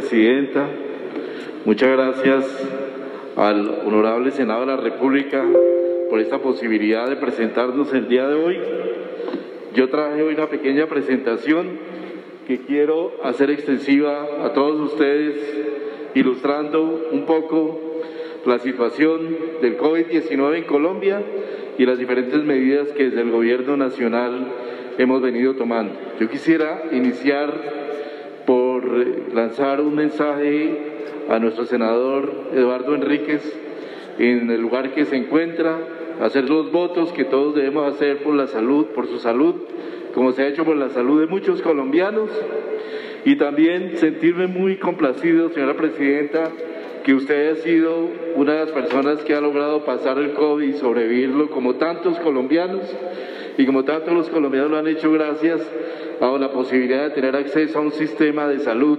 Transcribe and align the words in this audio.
presidenta. 0.00 0.66
Muchas 1.66 1.90
gracias 1.90 2.44
al 3.36 3.82
honorable 3.84 4.30
Senado 4.30 4.60
de 4.60 4.66
la 4.68 4.76
República 4.78 5.44
por 6.08 6.20
esta 6.20 6.38
posibilidad 6.38 7.06
de 7.06 7.16
presentarnos 7.16 7.92
el 7.92 8.08
día 8.08 8.26
de 8.26 8.34
hoy. 8.34 8.58
Yo 9.74 9.90
traje 9.90 10.22
hoy 10.22 10.32
una 10.32 10.46
pequeña 10.46 10.86
presentación 10.86 11.78
que 12.46 12.60
quiero 12.60 13.12
hacer 13.22 13.50
extensiva 13.50 14.26
a 14.42 14.54
todos 14.54 14.92
ustedes, 14.92 15.36
ilustrando 16.14 17.08
un 17.12 17.26
poco 17.26 17.78
la 18.46 18.58
situación 18.58 19.36
del 19.60 19.76
COVID-19 19.76 20.56
en 20.56 20.64
Colombia 20.64 21.22
y 21.76 21.84
las 21.84 21.98
diferentes 21.98 22.42
medidas 22.42 22.88
que 22.92 23.10
desde 23.10 23.20
el 23.20 23.30
Gobierno 23.30 23.76
Nacional 23.76 24.46
hemos 24.96 25.20
venido 25.20 25.56
tomando. 25.56 25.92
Yo 26.18 26.30
quisiera 26.30 26.84
iniciar 26.90 27.79
lanzar 29.34 29.80
un 29.80 29.94
mensaje 29.94 30.78
a 31.28 31.38
nuestro 31.38 31.64
senador 31.66 32.32
Eduardo 32.52 32.94
Enríquez 32.94 33.42
en 34.18 34.50
el 34.50 34.60
lugar 34.60 34.92
que 34.92 35.04
se 35.04 35.16
encuentra, 35.16 35.78
hacer 36.20 36.48
los 36.48 36.70
votos 36.70 37.12
que 37.12 37.24
todos 37.24 37.54
debemos 37.54 37.94
hacer 37.94 38.22
por 38.22 38.34
la 38.34 38.46
salud, 38.46 38.86
por 38.94 39.06
su 39.06 39.18
salud, 39.18 39.54
como 40.14 40.32
se 40.32 40.42
ha 40.42 40.48
hecho 40.48 40.64
por 40.64 40.76
la 40.76 40.90
salud 40.90 41.20
de 41.20 41.26
muchos 41.26 41.62
colombianos, 41.62 42.30
y 43.24 43.36
también 43.36 43.96
sentirme 43.96 44.46
muy 44.46 44.76
complacido, 44.76 45.50
señora 45.50 45.74
presidenta, 45.74 46.50
que 47.04 47.14
usted 47.14 47.52
ha 47.52 47.56
sido 47.56 48.08
una 48.36 48.52
de 48.54 48.60
las 48.60 48.72
personas 48.72 49.24
que 49.24 49.34
ha 49.34 49.40
logrado 49.40 49.84
pasar 49.84 50.18
el 50.18 50.32
COVID 50.32 50.68
y 50.68 50.72
sobrevivirlo 50.74 51.50
como 51.50 51.76
tantos 51.76 52.18
colombianos 52.20 52.82
y 53.56 53.66
como 53.66 53.84
tantos 53.84 54.12
los 54.12 54.28
colombianos 54.28 54.70
lo 54.70 54.78
han 54.78 54.86
hecho 54.86 55.10
gracias 55.10 55.60
a 56.20 56.38
la 56.38 56.50
posibilidad 56.52 57.04
de 57.04 57.10
tener 57.10 57.34
acceso 57.34 57.78
a 57.78 57.82
un 57.82 57.92
sistema 57.92 58.46
de 58.46 58.60
salud 58.60 58.98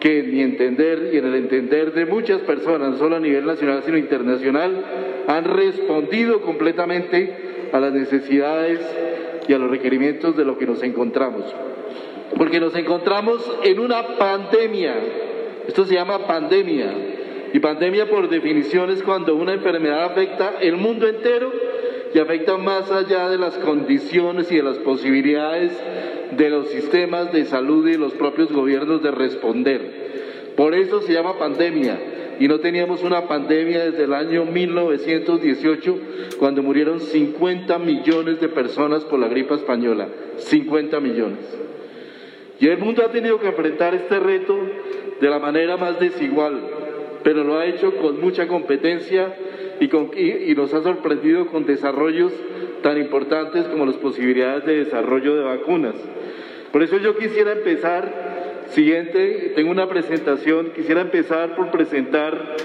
que 0.00 0.20
en 0.20 0.30
mi 0.30 0.42
entender 0.42 1.10
y 1.12 1.16
en 1.16 1.26
el 1.26 1.34
entender 1.34 1.92
de 1.92 2.06
muchas 2.06 2.40
personas, 2.42 2.90
no 2.90 2.98
solo 2.98 3.16
a 3.16 3.20
nivel 3.20 3.46
nacional 3.46 3.82
sino 3.84 3.96
internacional, 3.96 4.84
han 5.26 5.44
respondido 5.44 6.40
completamente 6.42 7.68
a 7.72 7.80
las 7.80 7.92
necesidades 7.92 8.80
y 9.48 9.52
a 9.52 9.58
los 9.58 9.70
requerimientos 9.70 10.36
de 10.36 10.44
lo 10.44 10.58
que 10.58 10.66
nos 10.66 10.82
encontramos. 10.82 11.44
Porque 12.36 12.60
nos 12.60 12.76
encontramos 12.76 13.50
en 13.64 13.80
una 13.80 14.16
pandemia, 14.18 14.94
esto 15.66 15.84
se 15.84 15.94
llama 15.94 16.26
pandemia, 16.26 16.92
y 17.52 17.58
pandemia 17.60 18.10
por 18.10 18.28
definición 18.28 18.90
es 18.90 19.02
cuando 19.02 19.34
una 19.34 19.54
enfermedad 19.54 20.04
afecta 20.04 20.56
el 20.60 20.76
mundo 20.76 21.08
entero 21.08 21.50
y 22.14 22.18
afecta 22.18 22.56
más 22.56 22.90
allá 22.90 23.28
de 23.28 23.38
las 23.38 23.54
condiciones 23.58 24.50
y 24.50 24.56
de 24.56 24.62
las 24.62 24.78
posibilidades 24.78 25.72
de 26.36 26.50
los 26.50 26.68
sistemas 26.68 27.32
de 27.32 27.44
salud 27.44 27.86
y 27.88 27.96
los 27.96 28.12
propios 28.14 28.50
gobiernos 28.52 29.02
de 29.02 29.10
responder. 29.10 30.52
Por 30.56 30.74
eso 30.74 31.00
se 31.02 31.12
llama 31.12 31.38
pandemia. 31.38 31.98
Y 32.40 32.46
no 32.46 32.60
teníamos 32.60 33.02
una 33.02 33.26
pandemia 33.26 33.84
desde 33.90 34.04
el 34.04 34.14
año 34.14 34.44
1918, 34.44 35.98
cuando 36.38 36.62
murieron 36.62 37.00
50 37.00 37.78
millones 37.78 38.40
de 38.40 38.48
personas 38.48 39.04
por 39.04 39.18
la 39.18 39.26
gripa 39.26 39.56
española. 39.56 40.08
50 40.36 41.00
millones. 41.00 41.58
Y 42.60 42.68
el 42.68 42.78
mundo 42.78 43.04
ha 43.04 43.10
tenido 43.10 43.40
que 43.40 43.48
enfrentar 43.48 43.94
este 43.94 44.20
reto 44.20 44.56
de 45.20 45.30
la 45.30 45.38
manera 45.38 45.76
más 45.76 45.98
desigual, 45.98 46.60
pero 47.24 47.42
lo 47.44 47.58
ha 47.58 47.66
hecho 47.66 47.94
con 47.96 48.20
mucha 48.20 48.46
competencia 48.46 49.34
y, 49.80 49.88
con, 49.88 50.10
y, 50.16 50.54
nos 50.54 50.74
ha 50.74 50.82
sorprendido 50.82 51.46
con 51.46 51.66
desarrollos 51.66 52.32
tan 52.82 52.98
importantes 52.98 53.66
como 53.66 53.86
las 53.86 53.96
posibilidades 53.96 54.64
de 54.64 54.84
desarrollo 54.84 55.36
de 55.36 55.44
vacunas. 55.44 55.94
Por 56.72 56.82
eso 56.82 56.98
yo 56.98 57.16
quisiera 57.16 57.52
empezar, 57.52 58.66
siguiente, 58.68 59.52
tengo 59.54 59.70
una 59.70 59.88
presentación, 59.88 60.72
quisiera 60.74 61.00
empezar 61.00 61.56
por 61.56 61.70
presentar 61.70 62.56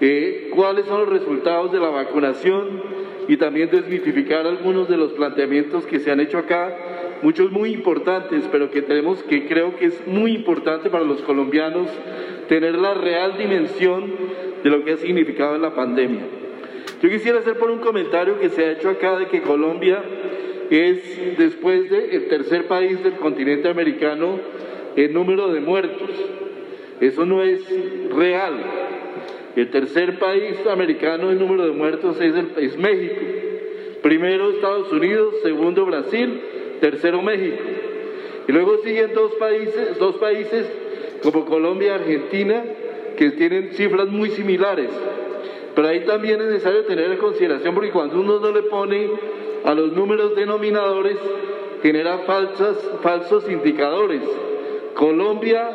eh, 0.00 0.50
cuáles 0.54 0.86
son 0.86 1.00
los 1.00 1.08
resultados 1.08 1.72
de 1.72 1.78
la 1.78 1.88
vacunación 1.88 2.82
y 3.28 3.36
también 3.36 3.70
desmitificar 3.70 4.46
algunos 4.46 4.88
de 4.88 4.96
los 4.96 5.12
planteamientos 5.12 5.86
que 5.86 6.00
se 6.00 6.10
han 6.10 6.20
hecho 6.20 6.38
acá, 6.38 6.76
muchos 7.22 7.50
muy 7.50 7.72
importantes, 7.72 8.44
pero 8.50 8.70
que 8.70 8.82
tenemos 8.82 9.22
que 9.22 9.46
creo 9.46 9.76
que 9.76 9.86
es 9.86 10.06
muy 10.06 10.32
importante 10.32 10.90
para 10.90 11.04
los 11.04 11.22
colombianos 11.22 11.88
tener 12.48 12.74
la 12.74 12.94
real 12.94 13.38
dimensión 13.38 14.12
de 14.64 14.70
lo 14.70 14.82
que 14.82 14.92
ha 14.92 14.96
significado 14.96 15.58
la 15.58 15.74
pandemia. 15.74 16.22
Yo 17.02 17.10
quisiera 17.10 17.38
hacer 17.38 17.58
por 17.58 17.70
un 17.70 17.80
comentario 17.80 18.40
que 18.40 18.48
se 18.48 18.64
ha 18.64 18.72
hecho 18.72 18.88
acá 18.88 19.18
de 19.18 19.26
que 19.26 19.42
Colombia 19.42 20.02
es 20.70 21.36
después 21.36 21.90
del 21.90 22.28
tercer 22.28 22.66
país 22.66 23.04
del 23.04 23.16
continente 23.16 23.68
americano 23.68 24.40
en 24.96 25.12
número 25.12 25.52
de 25.52 25.60
muertos. 25.60 26.08
Eso 27.00 27.26
no 27.26 27.42
es 27.42 27.60
real. 28.10 28.54
El 29.54 29.70
tercer 29.70 30.18
país 30.18 30.56
americano 30.66 31.30
en 31.30 31.38
número 31.38 31.66
de 31.66 31.72
muertos 31.72 32.18
es, 32.20 32.34
es 32.56 32.78
México. 32.78 33.20
Primero 34.02 34.50
Estados 34.50 34.90
Unidos, 34.90 35.34
segundo 35.42 35.84
Brasil, 35.84 36.40
tercero 36.80 37.20
México. 37.20 37.62
Y 38.48 38.52
luego 38.52 38.78
siguen 38.78 39.12
dos 39.14 39.34
países, 39.34 39.98
dos 39.98 40.16
países 40.16 40.66
como 41.22 41.44
Colombia 41.44 41.96
Argentina, 41.96 42.64
que 43.16 43.30
tienen 43.32 43.72
cifras 43.72 44.08
muy 44.08 44.30
similares. 44.30 44.90
Pero 45.74 45.88
ahí 45.88 46.04
también 46.04 46.40
es 46.40 46.46
necesario 46.46 46.84
tener 46.84 47.10
en 47.10 47.18
consideración, 47.18 47.74
porque 47.74 47.90
cuando 47.90 48.20
uno 48.20 48.38
no 48.38 48.52
le 48.52 48.62
pone 48.62 49.08
a 49.64 49.74
los 49.74 49.92
números 49.92 50.36
denominadores, 50.36 51.16
genera 51.82 52.18
falsas, 52.18 52.76
falsos 53.02 53.50
indicadores. 53.50 54.22
Colombia 54.94 55.70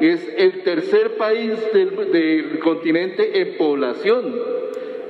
es 0.00 0.28
el 0.36 0.62
tercer 0.62 1.16
país 1.16 1.52
del, 1.72 2.10
del 2.10 2.58
continente 2.58 3.40
en 3.40 3.56
población. 3.56 4.34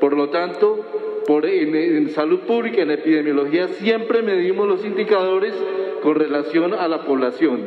Por 0.01 0.17
lo 0.17 0.29
tanto, 0.29 0.85
por, 1.27 1.47
en, 1.47 1.75
en, 1.75 2.11
salud 2.11 2.41
pública, 2.41 2.83
en 2.83 2.91
epidemiología, 2.91 3.69
siempre 3.69 4.23
medimos 4.23 4.69
los 4.69 4.85
indicadores 4.85 5.55
con 6.05 6.17
relación 6.17 6.75
a 6.75 6.87
la 6.87 7.05
población. 7.05 7.67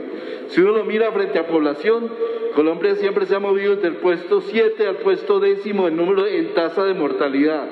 Si 0.50 0.62
uno 0.62 0.72
lo 0.72 0.86
mira 0.86 1.12
frente 1.12 1.40
a 1.40 1.48
población, 1.48 2.09
Colombia 2.56 2.96
siempre 2.96 3.25
se 3.25 3.36
ha 3.36 3.40
movido 3.40 3.75
del 3.75 3.96
puesto 3.96 4.42
7 4.42 4.88
al 4.88 4.98
puesto 4.98 5.40
décimo 5.40 5.88
en 5.88 5.98
número 5.98 6.28
en 6.28 6.53
tasa 6.53 6.86
de 6.86 6.94
mortalidad. 6.94 7.66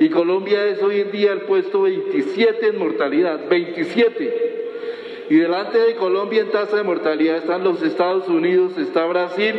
Y 0.00 0.08
Colombia 0.08 0.64
es 0.64 0.82
hoy 0.82 1.00
en 1.00 1.12
día 1.12 1.32
el 1.32 1.42
puesto 1.42 1.82
27 1.82 2.68
en 2.68 2.78
mortalidad, 2.78 3.48
27. 3.50 5.26
Y 5.28 5.36
delante 5.36 5.78
de 5.78 5.94
Colombia 5.96 6.40
en 6.40 6.50
tasa 6.50 6.76
de 6.78 6.84
mortalidad 6.84 7.36
están 7.36 7.62
los 7.62 7.82
Estados 7.82 8.28
Unidos, 8.28 8.78
está 8.78 9.04
Brasil, 9.04 9.54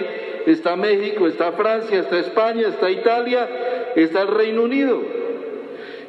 está 0.47 0.75
México, 0.75 1.27
está 1.27 1.51
Francia, 1.51 1.99
está 1.99 2.17
España, 2.17 2.69
está 2.69 2.89
Italia, 2.89 3.47
está 3.95 4.23
el 4.23 4.29
Reino 4.29 4.63
Unido. 4.63 4.99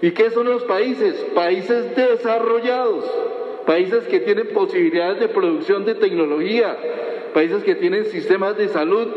¿Y 0.00 0.12
qué 0.12 0.30
son 0.30 0.46
los 0.46 0.64
países? 0.64 1.14
Países 1.34 1.94
desarrollados, 1.94 3.04
países 3.66 4.04
que 4.04 4.20
tienen 4.20 4.48
posibilidades 4.48 5.20
de 5.20 5.28
producción 5.28 5.84
de 5.84 5.94
tecnología, 5.94 6.76
países 7.32 7.62
que 7.62 7.74
tienen 7.74 8.06
sistemas 8.06 8.56
de 8.56 8.68
salud 8.68 9.08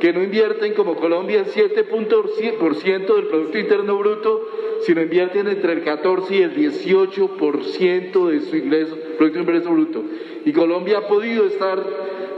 que 0.00 0.12
no 0.12 0.22
invierten 0.22 0.72
como 0.74 0.96
Colombia 0.96 1.40
el 1.40 1.46
7% 1.46 3.14
del 3.14 3.26
Producto 3.26 3.58
Interno 3.58 3.98
Bruto, 3.98 4.48
sino 4.82 5.02
invierten 5.02 5.46
entre 5.46 5.74
el 5.74 5.84
14 5.84 6.34
y 6.34 6.42
el 6.42 6.56
18% 6.56 8.28
de 8.28 8.40
su 8.40 8.56
ingreso, 8.56 8.96
Producto 9.18 9.38
Interno 9.40 9.72
Bruto. 9.72 10.04
Y 10.46 10.52
Colombia 10.52 10.98
ha 10.98 11.06
podido 11.06 11.44
estar 11.44 11.84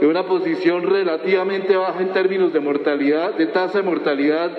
en 0.01 0.07
una 0.07 0.25
posición 0.25 0.83
relativamente 0.83 1.77
baja 1.77 2.01
en 2.01 2.11
términos 2.11 2.51
de 2.51 2.59
mortalidad, 2.59 3.35
de 3.35 3.47
tasa 3.47 3.77
de 3.79 3.85
mortalidad, 3.85 4.51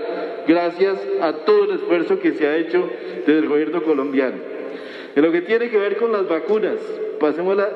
gracias 0.48 0.98
a 1.20 1.32
todo 1.44 1.64
el 1.64 1.72
esfuerzo 1.72 2.18
que 2.18 2.32
se 2.32 2.46
ha 2.46 2.56
hecho 2.56 2.88
desde 3.26 3.38
el 3.38 3.48
gobierno 3.48 3.82
colombiano. 3.82 4.53
En 5.14 5.22
lo 5.22 5.30
que 5.30 5.42
tiene 5.42 5.70
que 5.70 5.78
ver 5.78 5.96
con 5.96 6.12
las 6.12 6.28
vacunas, 6.28 6.78
pasemos 7.20 7.58
a 7.58 7.68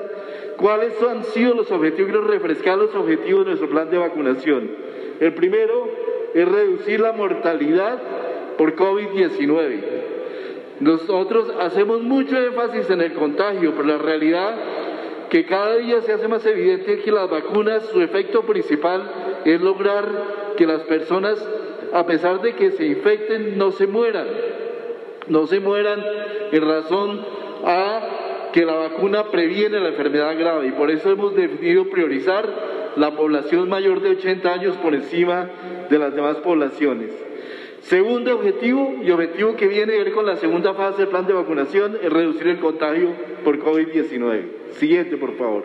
cuáles 0.57 1.01
han 1.03 1.25
sido 1.25 1.55
los 1.55 1.71
objetivos, 1.71 2.11
quiero 2.11 2.27
refrescar 2.27 2.77
los 2.79 2.95
objetivos 2.95 3.45
de 3.45 3.51
nuestro 3.51 3.69
plan 3.69 3.91
de 3.91 3.99
vacunación. 3.99 4.71
El 5.21 5.35
primero 5.35 5.89
es 6.35 6.49
reducir 6.49 7.01
la 7.01 7.13
mortalidad 7.13 7.99
por 8.57 8.75
COVID-19. 8.75 9.81
Nosotros 10.81 11.53
hacemos 11.61 12.03
mucho 12.03 12.37
énfasis 12.37 12.91
en 12.91 13.01
el 13.01 13.13
contagio, 13.13 13.73
pero 13.77 13.89
la 13.89 13.99
realidad 13.99 14.57
que 15.31 15.45
cada 15.45 15.77
día 15.77 16.01
se 16.03 16.13
hace 16.13 16.29
más 16.29 16.45
evidente 16.47 17.01
que 17.01 17.13
las 17.13 17.29
vacunas, 17.31 17.85
su 17.93 18.01
efecto 18.01 18.43
principal 18.43 19.11
es 19.45 19.61
lograr 19.61 20.55
que 20.57 20.67
las 20.67 20.83
personas, 20.83 21.39
a 21.93 22.07
pesar 22.07 22.41
de 22.41 22.55
que 22.55 22.73
se 22.73 22.87
infecten, 22.87 23.59
no 23.59 23.71
se 23.73 23.87
mueran. 23.87 24.27
No 25.29 25.47
se 25.47 25.61
mueran 25.61 26.03
en 26.53 26.63
razón 26.67 27.38
a 27.65 28.51
que 28.53 28.65
la 28.65 28.75
vacuna 28.75 29.31
previene 29.31 29.81
la 29.81 29.89
enfermedad 29.89 30.37
grave 30.39 30.69
y 30.69 30.73
por 30.73 30.91
eso 30.91 31.11
hemos 31.11 31.35
decidido 31.35 31.89
priorizar 31.91 32.49
la 32.97 33.15
población 33.15 33.69
mayor 33.69 34.01
de 34.01 34.11
80 34.11 34.53
años 34.53 34.77
por 34.77 34.95
encima 34.95 35.51
de 35.89 35.99
las 35.99 36.15
demás 36.15 36.39
poblaciones. 36.39 37.11
Segundo 37.83 38.35
objetivo, 38.35 38.97
y 39.03 39.11
objetivo 39.11 39.57
que 39.57 39.67
viene 39.67 39.95
a 39.95 39.99
ver 39.99 40.13
con 40.13 40.27
la 40.27 40.37
segunda 40.37 40.75
fase 40.75 40.99
del 40.99 41.09
plan 41.09 41.27
de 41.27 41.33
vacunación, 41.33 41.99
es 42.03 42.13
reducir 42.13 42.49
el 42.49 42.59
contagio 42.59 43.11
por 43.45 43.59
COVID-19. 43.59 44.73
Siguiente, 44.73 45.17
por 45.17 45.37
favor. 45.37 45.65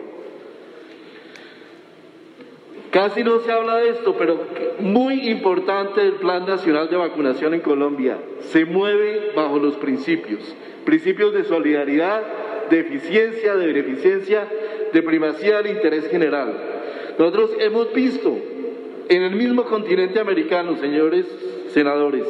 Casi 2.90 3.24
no 3.24 3.40
se 3.40 3.50
habla 3.50 3.78
de 3.78 3.88
esto, 3.88 4.14
pero 4.16 4.38
muy 4.78 5.28
importante 5.28 6.00
el 6.00 6.12
Plan 6.12 6.46
Nacional 6.46 6.88
de 6.88 6.96
Vacunación 6.96 7.52
en 7.52 7.60
Colombia. 7.60 8.18
Se 8.52 8.64
mueve 8.64 9.32
bajo 9.34 9.58
los 9.58 9.74
principios, 9.74 10.54
principios 10.84 11.32
de 11.34 11.44
solidaridad, 11.44 12.22
de 12.70 12.80
eficiencia, 12.80 13.56
de 13.56 13.66
beneficencia, 13.66 14.48
de 14.92 15.02
primacía 15.02 15.58
del 15.58 15.76
interés 15.76 16.08
general. 16.08 16.52
Nosotros 17.18 17.50
hemos 17.58 17.92
visto 17.92 18.36
en 19.08 19.22
el 19.22 19.34
mismo 19.34 19.64
continente 19.64 20.20
americano, 20.20 20.76
señores 20.76 21.26
senadores, 21.68 22.24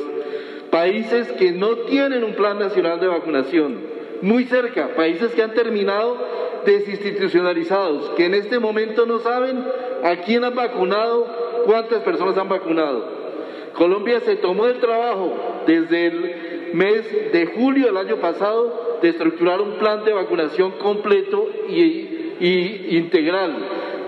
países 0.71 1.31
que 1.33 1.53
no 1.53 1.77
tienen 1.79 2.25
un 2.25 2.35
plan 2.35 2.59
nacional 2.59 3.01
de 3.01 3.07
vacunación, 3.07 3.79
muy 4.23 4.45
cerca, 4.45 4.95
países 4.97 5.33
que 5.33 5.43
han 5.43 5.55
terminado 5.55 6.17
desinstitucionalizados, 6.65 8.11
que 8.17 8.27
en 8.27 8.35
este 8.35 8.59
momento 8.59 9.07
no 9.07 9.19
saben 9.19 9.65
a 10.03 10.17
quién 10.25 10.45
han 10.45 10.55
vacunado, 10.55 11.63
cuántas 11.67 12.03
personas 12.03 12.37
han 12.39 12.49
vacunado. 12.49 13.25
Colombia 13.75 14.21
se 14.21 14.37
tomó 14.37 14.67
el 14.67 14.79
trabajo 14.79 15.37
desde 15.67 16.07
el 16.07 16.35
mes 16.75 17.33
de 17.33 17.47
julio 17.47 17.87
del 17.87 17.97
año 17.97 18.17
pasado 18.17 18.99
de 19.01 19.09
estructurar 19.11 19.61
un 19.61 19.79
plan 19.79 20.05
de 20.05 20.13
vacunación 20.13 20.73
completo 20.73 21.49
y, 21.69 22.97
integral, 22.97 23.55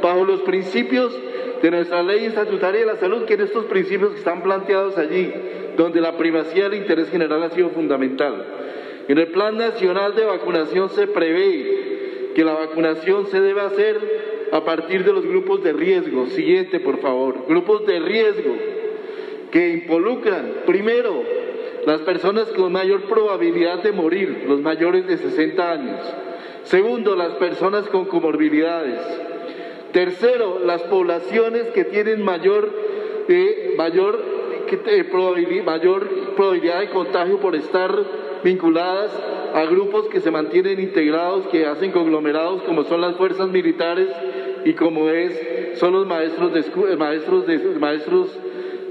bajo 0.02 0.24
los 0.24 0.42
principios 0.42 1.16
de 1.62 1.70
nuestra 1.70 2.02
ley 2.02 2.24
estatutaria 2.24 2.80
de 2.80 2.86
la 2.86 2.96
salud, 2.96 3.24
que 3.24 3.34
en 3.34 3.42
estos 3.42 3.66
principios 3.66 4.12
que 4.12 4.18
están 4.18 4.42
planteados 4.42 4.98
allí, 4.98 5.32
donde 5.76 6.00
la 6.00 6.16
privacidad 6.16 6.70
del 6.70 6.80
interés 6.80 7.08
general 7.10 7.42
ha 7.44 7.50
sido 7.50 7.70
fundamental. 7.70 8.44
En 9.08 9.18
el 9.18 9.28
Plan 9.28 9.56
Nacional 9.56 10.16
de 10.16 10.24
Vacunación 10.24 10.90
se 10.90 11.06
prevé 11.06 12.32
que 12.34 12.44
la 12.44 12.54
vacunación 12.54 13.26
se 13.28 13.40
debe 13.40 13.60
hacer 13.60 14.48
a 14.52 14.64
partir 14.64 15.04
de 15.04 15.12
los 15.12 15.24
grupos 15.24 15.62
de 15.62 15.72
riesgo. 15.72 16.26
Siguiente, 16.26 16.80
por 16.80 16.98
favor. 17.00 17.46
Grupos 17.48 17.86
de 17.86 18.00
riesgo 18.00 18.56
que 19.50 19.68
involucran, 19.68 20.52
primero, 20.66 21.22
las 21.86 22.00
personas 22.00 22.48
con 22.48 22.72
mayor 22.72 23.02
probabilidad 23.02 23.80
de 23.80 23.92
morir, 23.92 24.44
los 24.48 24.60
mayores 24.60 25.06
de 25.06 25.16
60 25.18 25.70
años. 25.70 26.00
Segundo, 26.64 27.14
las 27.14 27.34
personas 27.34 27.86
con 27.88 28.06
comorbilidades. 28.06 29.00
Tercero, 29.92 30.58
las 30.58 30.82
poblaciones 30.82 31.68
que 31.68 31.84
tienen 31.84 32.24
mayor, 32.24 32.70
eh, 33.28 33.74
mayor, 33.78 34.20
eh, 34.68 35.04
probabilidad, 35.04 35.64
mayor 35.64 36.08
probabilidad 36.34 36.80
de 36.80 36.90
contagio 36.90 37.38
por 37.38 37.54
estar 37.54 37.96
vinculadas 38.42 39.12
a 39.54 39.64
grupos 39.66 40.08
que 40.08 40.20
se 40.20 40.32
mantienen 40.32 40.80
integrados, 40.80 41.46
que 41.46 41.66
hacen 41.66 41.92
conglomerados, 41.92 42.62
como 42.62 42.82
son 42.82 43.00
las 43.00 43.14
fuerzas 43.14 43.48
militares 43.48 44.08
y 44.64 44.74
como 44.74 45.08
es, 45.08 45.78
son 45.78 45.92
los 45.92 46.04
maestros 46.04 46.52
de, 46.52 46.60
eh, 46.60 46.96
maestros 46.96 47.46
de, 47.46 47.58
maestros 47.78 48.36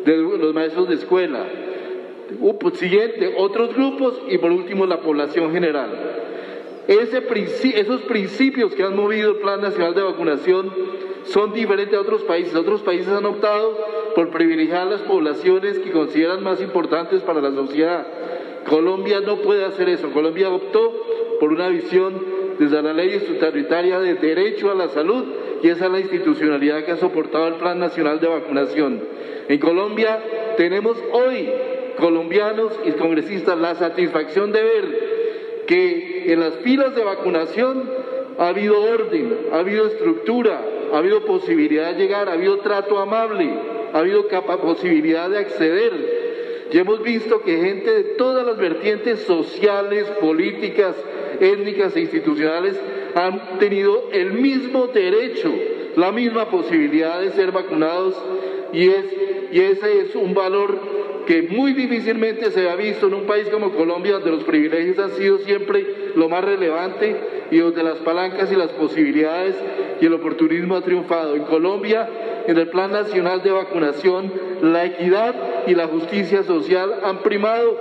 de, 0.05 0.15
los 0.15 0.53
maestros 0.53 0.87
de 0.87 0.95
escuela. 0.95 1.45
Siguiente, 2.75 3.33
otros 3.37 3.73
grupos 3.73 4.21
y 4.27 4.37
por 4.37 4.51
último 4.51 4.85
la 4.85 4.99
población 4.99 5.51
general. 5.51 5.89
Esos 6.87 8.01
principios 8.01 8.75
que 8.75 8.83
han 8.83 8.95
movido 8.95 9.31
el 9.31 9.37
Plan 9.37 9.61
Nacional 9.61 9.95
de 9.95 10.03
Vacunación 10.03 10.71
son 11.23 11.53
diferentes 11.53 11.97
a 11.97 12.01
otros 12.01 12.21
países. 12.23 12.53
Otros 12.53 12.83
países 12.83 13.07
han 13.07 13.25
optado 13.25 13.75
por 14.13 14.29
privilegiar 14.29 14.85
las 14.85 15.01
poblaciones 15.01 15.79
que 15.79 15.91
consideran 15.91 16.43
más 16.43 16.61
importantes 16.61 17.23
para 17.23 17.41
la 17.41 17.51
sociedad. 17.51 18.05
Colombia 18.69 19.21
no 19.21 19.37
puede 19.37 19.65
hacer 19.65 19.89
eso. 19.89 20.11
Colombia 20.11 20.49
optó 20.49 20.93
por 21.39 21.51
una 21.51 21.69
visión 21.69 22.13
desde 22.59 22.81
la 22.81 22.93
ley 22.93 23.09
estatutaria 23.09 23.99
de 23.99 24.13
derecho 24.15 24.69
a 24.69 24.75
la 24.75 24.89
salud 24.89 25.23
y 25.63 25.69
esa 25.69 25.85
es 25.85 25.91
la 25.91 25.99
institucionalidad 25.99 26.83
que 26.83 26.91
ha 26.91 26.97
soportado 26.97 27.47
el 27.47 27.55
Plan 27.55 27.79
Nacional 27.79 28.19
de 28.19 28.27
Vacunación. 28.27 29.01
En 29.47 29.59
Colombia 29.59 30.19
tenemos 30.57 30.95
hoy 31.11 31.49
colombianos 31.97 32.73
y 32.85 32.91
congresistas 32.91 33.57
la 33.57 33.75
satisfacción 33.75 34.51
de 34.51 34.63
ver 34.63 35.63
que 35.67 36.31
en 36.31 36.39
las 36.39 36.55
filas 36.57 36.95
de 36.95 37.03
vacunación 37.03 37.89
ha 38.37 38.49
habido 38.49 38.81
orden, 38.81 39.37
ha 39.51 39.59
habido 39.59 39.87
estructura, 39.87 40.61
ha 40.93 40.97
habido 40.97 41.25
posibilidad 41.25 41.93
de 41.93 42.03
llegar, 42.03 42.29
ha 42.29 42.33
habido 42.33 42.59
trato 42.59 42.97
amable, 42.97 43.49
ha 43.93 43.99
habido 43.99 44.27
posibilidad 44.27 45.29
de 45.29 45.39
acceder. 45.39 46.25
Y 46.71 46.77
hemos 46.77 47.01
visto 47.03 47.41
que 47.41 47.57
gente 47.57 47.91
de 47.91 48.03
todas 48.15 48.45
las 48.45 48.57
vertientes 48.57 49.21
sociales, 49.21 50.05
políticas, 50.19 50.95
étnicas 51.39 51.95
e 51.95 52.01
institucionales 52.01 52.79
han 53.13 53.59
tenido 53.59 54.09
el 54.11 54.33
mismo 54.33 54.87
derecho, 54.87 55.53
la 55.95 56.11
misma 56.11 56.49
posibilidad 56.49 57.21
de 57.21 57.31
ser 57.31 57.51
vacunados 57.51 58.15
y, 58.73 58.89
es, 58.89 59.05
y 59.51 59.59
ese 59.61 60.01
es 60.01 60.15
un 60.15 60.33
valor 60.33 60.77
que 61.25 61.43
muy 61.43 61.73
difícilmente 61.73 62.51
se 62.51 62.69
ha 62.69 62.75
visto 62.75 63.07
en 63.07 63.15
un 63.15 63.25
país 63.25 63.47
como 63.49 63.71
Colombia, 63.71 64.13
donde 64.13 64.31
los 64.31 64.43
privilegios 64.43 64.99
han 64.99 65.11
sido 65.11 65.39
siempre 65.39 65.85
lo 66.15 66.29
más 66.29 66.43
relevante 66.43 67.15
y 67.51 67.57
donde 67.57 67.83
las 67.83 67.99
palancas 67.99 68.51
y 68.51 68.55
las 68.55 68.71
posibilidades 68.71 69.55
y 69.99 70.05
el 70.05 70.13
oportunismo 70.13 70.75
ha 70.75 70.81
triunfado. 70.81 71.35
En 71.35 71.43
Colombia, 71.43 72.07
en 72.47 72.57
el 72.57 72.67
Plan 72.69 72.91
Nacional 72.91 73.41
de 73.43 73.51
Vacunación, 73.51 74.31
la 74.61 74.85
equidad 74.85 75.35
y 75.67 75.75
la 75.75 75.87
justicia 75.87 76.43
social 76.43 76.93
han 77.03 77.19
primado 77.19 77.77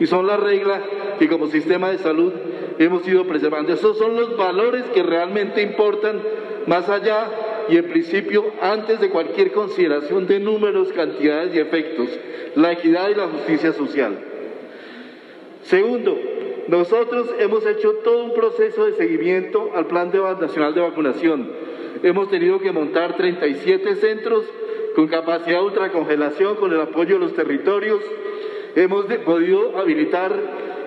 y 0.00 0.06
son 0.06 0.26
la 0.26 0.36
regla 0.36 0.80
que 1.18 1.28
como 1.28 1.46
sistema 1.46 1.90
de 1.90 1.98
salud 1.98 2.32
hemos 2.78 3.06
ido 3.06 3.26
preservando. 3.26 3.72
Esos 3.72 3.98
son 3.98 4.16
los 4.16 4.36
valores 4.36 4.84
que 4.94 5.02
realmente 5.02 5.62
importan 5.62 6.20
más 6.66 6.88
allá 6.88 7.30
y 7.72 7.78
en 7.78 7.88
principio 7.88 8.52
antes 8.60 9.00
de 9.00 9.08
cualquier 9.08 9.50
consideración 9.50 10.26
de 10.26 10.38
números, 10.40 10.92
cantidades 10.92 11.54
y 11.54 11.58
efectos, 11.58 12.06
la 12.54 12.72
equidad 12.72 13.08
y 13.08 13.14
la 13.14 13.28
justicia 13.28 13.72
social. 13.72 14.18
Segundo, 15.62 16.18
nosotros 16.68 17.34
hemos 17.38 17.64
hecho 17.64 17.94
todo 18.04 18.24
un 18.24 18.34
proceso 18.34 18.84
de 18.84 18.92
seguimiento 18.92 19.70
al 19.74 19.86
Plan 19.86 20.12
Nacional 20.38 20.74
de 20.74 20.82
Vacunación. 20.82 21.50
Hemos 22.02 22.28
tenido 22.28 22.60
que 22.60 22.72
montar 22.72 23.16
37 23.16 23.96
centros 23.96 24.44
con 24.94 25.08
capacidad 25.08 25.60
de 25.60 25.64
ultracongelación, 25.64 26.56
con 26.56 26.74
el 26.74 26.80
apoyo 26.82 27.14
de 27.14 27.20
los 27.20 27.34
territorios. 27.34 28.02
Hemos 28.76 29.06
podido 29.24 29.78
habilitar 29.78 30.30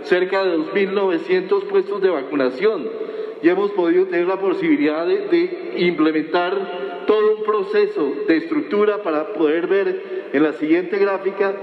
cerca 0.03 0.43
de 0.43 0.55
2.900 0.55 1.63
puestos 1.63 1.99
de 1.99 2.09
vacunación 2.09 3.05
y 3.45 3.49
hemos 3.49 3.69
podido 3.71 4.05
tener 4.05 4.27
la 4.27 4.39
posibilidad 4.39 5.05
de, 5.05 5.73
implementar 5.77 6.74
todo 7.15 7.37
un 7.37 7.43
proceso 7.43 8.13
de 8.27 8.37
estructura 8.37 9.01
para 9.01 9.31
poder 9.31 9.65
ver 9.67 10.29
en 10.33 10.43
la 10.43 10.51
siguiente 10.53 10.97
gráfica 10.97 11.53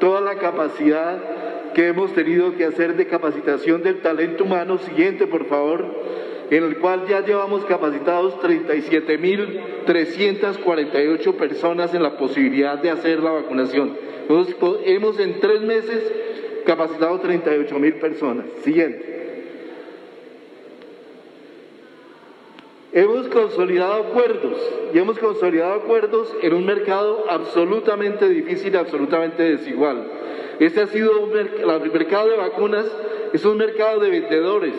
toda 0.00 0.20
la 0.20 0.36
capacidad 0.36 1.72
que 1.74 1.86
hemos 1.86 2.12
tenido 2.12 2.56
que 2.56 2.64
hacer 2.64 2.96
de 2.96 3.06
capacitación 3.06 3.84
del 3.84 4.00
talento 4.00 4.42
humano. 4.42 4.78
Siguiente, 4.78 5.28
por 5.28 5.46
favor, 5.46 5.84
en 6.50 6.64
el 6.64 6.78
cual 6.78 7.06
ya 7.08 7.24
llevamos 7.24 7.64
capacitados 7.66 8.34
37.348 8.40 11.34
personas 11.34 11.94
en 11.94 12.02
la 12.02 12.16
posibilidad 12.16 12.76
de 12.78 12.90
hacer 12.90 13.20
la 13.20 13.30
vacunación. 13.30 13.96
Entonces, 14.22 14.56
hemos 14.86 15.20
en 15.20 15.38
tres 15.38 15.60
meses 15.60 16.02
capacitado 16.66 17.22
38.000 17.22 18.00
personas. 18.00 18.46
Siguiente. 18.64 19.15
Hemos 22.96 23.28
consolidado 23.28 24.04
acuerdos 24.04 24.58
y 24.94 24.98
hemos 24.98 25.18
consolidado 25.18 25.74
acuerdos 25.74 26.34
en 26.40 26.54
un 26.54 26.64
mercado 26.64 27.26
absolutamente 27.28 28.26
difícil 28.26 28.74
absolutamente 28.74 29.42
desigual. 29.42 30.02
Este 30.60 30.80
ha 30.80 30.86
sido 30.86 31.20
un 31.20 31.36
el 31.36 31.92
mercado 31.92 32.30
de 32.30 32.38
vacunas, 32.38 32.86
es 33.34 33.44
un 33.44 33.58
mercado 33.58 34.00
de 34.00 34.08
vendedores, 34.08 34.72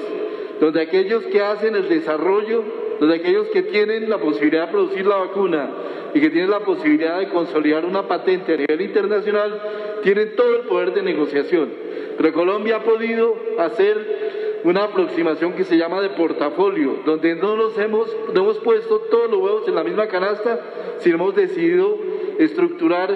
donde 0.59 0.81
aquellos 0.81 1.25
que 1.25 1.41
hacen 1.41 1.75
el 1.75 1.87
desarrollo, 1.89 2.63
donde 2.99 3.17
aquellos 3.17 3.49
que 3.49 3.61
tienen 3.61 4.09
la 4.09 4.17
posibilidad 4.17 4.65
de 4.65 4.71
producir 4.71 5.05
la 5.05 5.17
vacuna 5.17 5.69
y 6.15 6.19
que 6.19 6.31
tienen 6.31 6.49
la 6.49 6.61
posibilidad 6.61 7.19
de 7.19 7.29
consolidar 7.29 7.85
una 7.85 8.07
patente 8.07 8.55
a 8.55 8.57
nivel 8.57 8.81
internacional, 8.81 9.61
tienen 10.01 10.35
todo 10.35 10.55
el 10.55 10.61
poder 10.61 10.91
de 10.95 11.03
negociación. 11.03 11.69
Pero 12.17 12.33
Colombia 12.33 12.77
ha 12.77 12.83
podido 12.83 13.35
hacer 13.59 14.26
una 14.67 14.83
aproximación 14.83 15.53
que 15.53 15.63
se 15.63 15.77
llama 15.77 16.01
de 16.01 16.09
portafolio, 16.09 16.99
donde 17.05 17.35
no 17.35 17.55
nos 17.55 17.77
hemos, 17.77 18.13
no 18.33 18.41
hemos 18.41 18.57
puesto 18.59 18.99
todos 19.09 19.31
los 19.31 19.39
huevos 19.39 19.67
en 19.67 19.75
la 19.75 19.83
misma 19.83 20.07
canasta, 20.07 20.59
sino 20.99 21.15
hemos 21.15 21.35
decidido 21.35 21.97
estructurar 22.37 23.15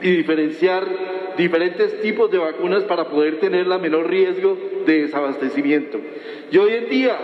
y 0.00 0.10
diferenciar 0.10 0.86
diferentes 1.36 2.00
tipos 2.00 2.30
de 2.30 2.38
vacunas 2.38 2.84
para 2.84 3.10
poder 3.10 3.40
tener 3.40 3.66
la 3.66 3.76
menor 3.78 4.08
riesgo 4.08 4.56
de 4.86 5.02
desabastecimiento. 5.02 6.00
Y 6.50 6.56
hoy 6.56 6.72
en 6.76 6.88
día 6.88 7.18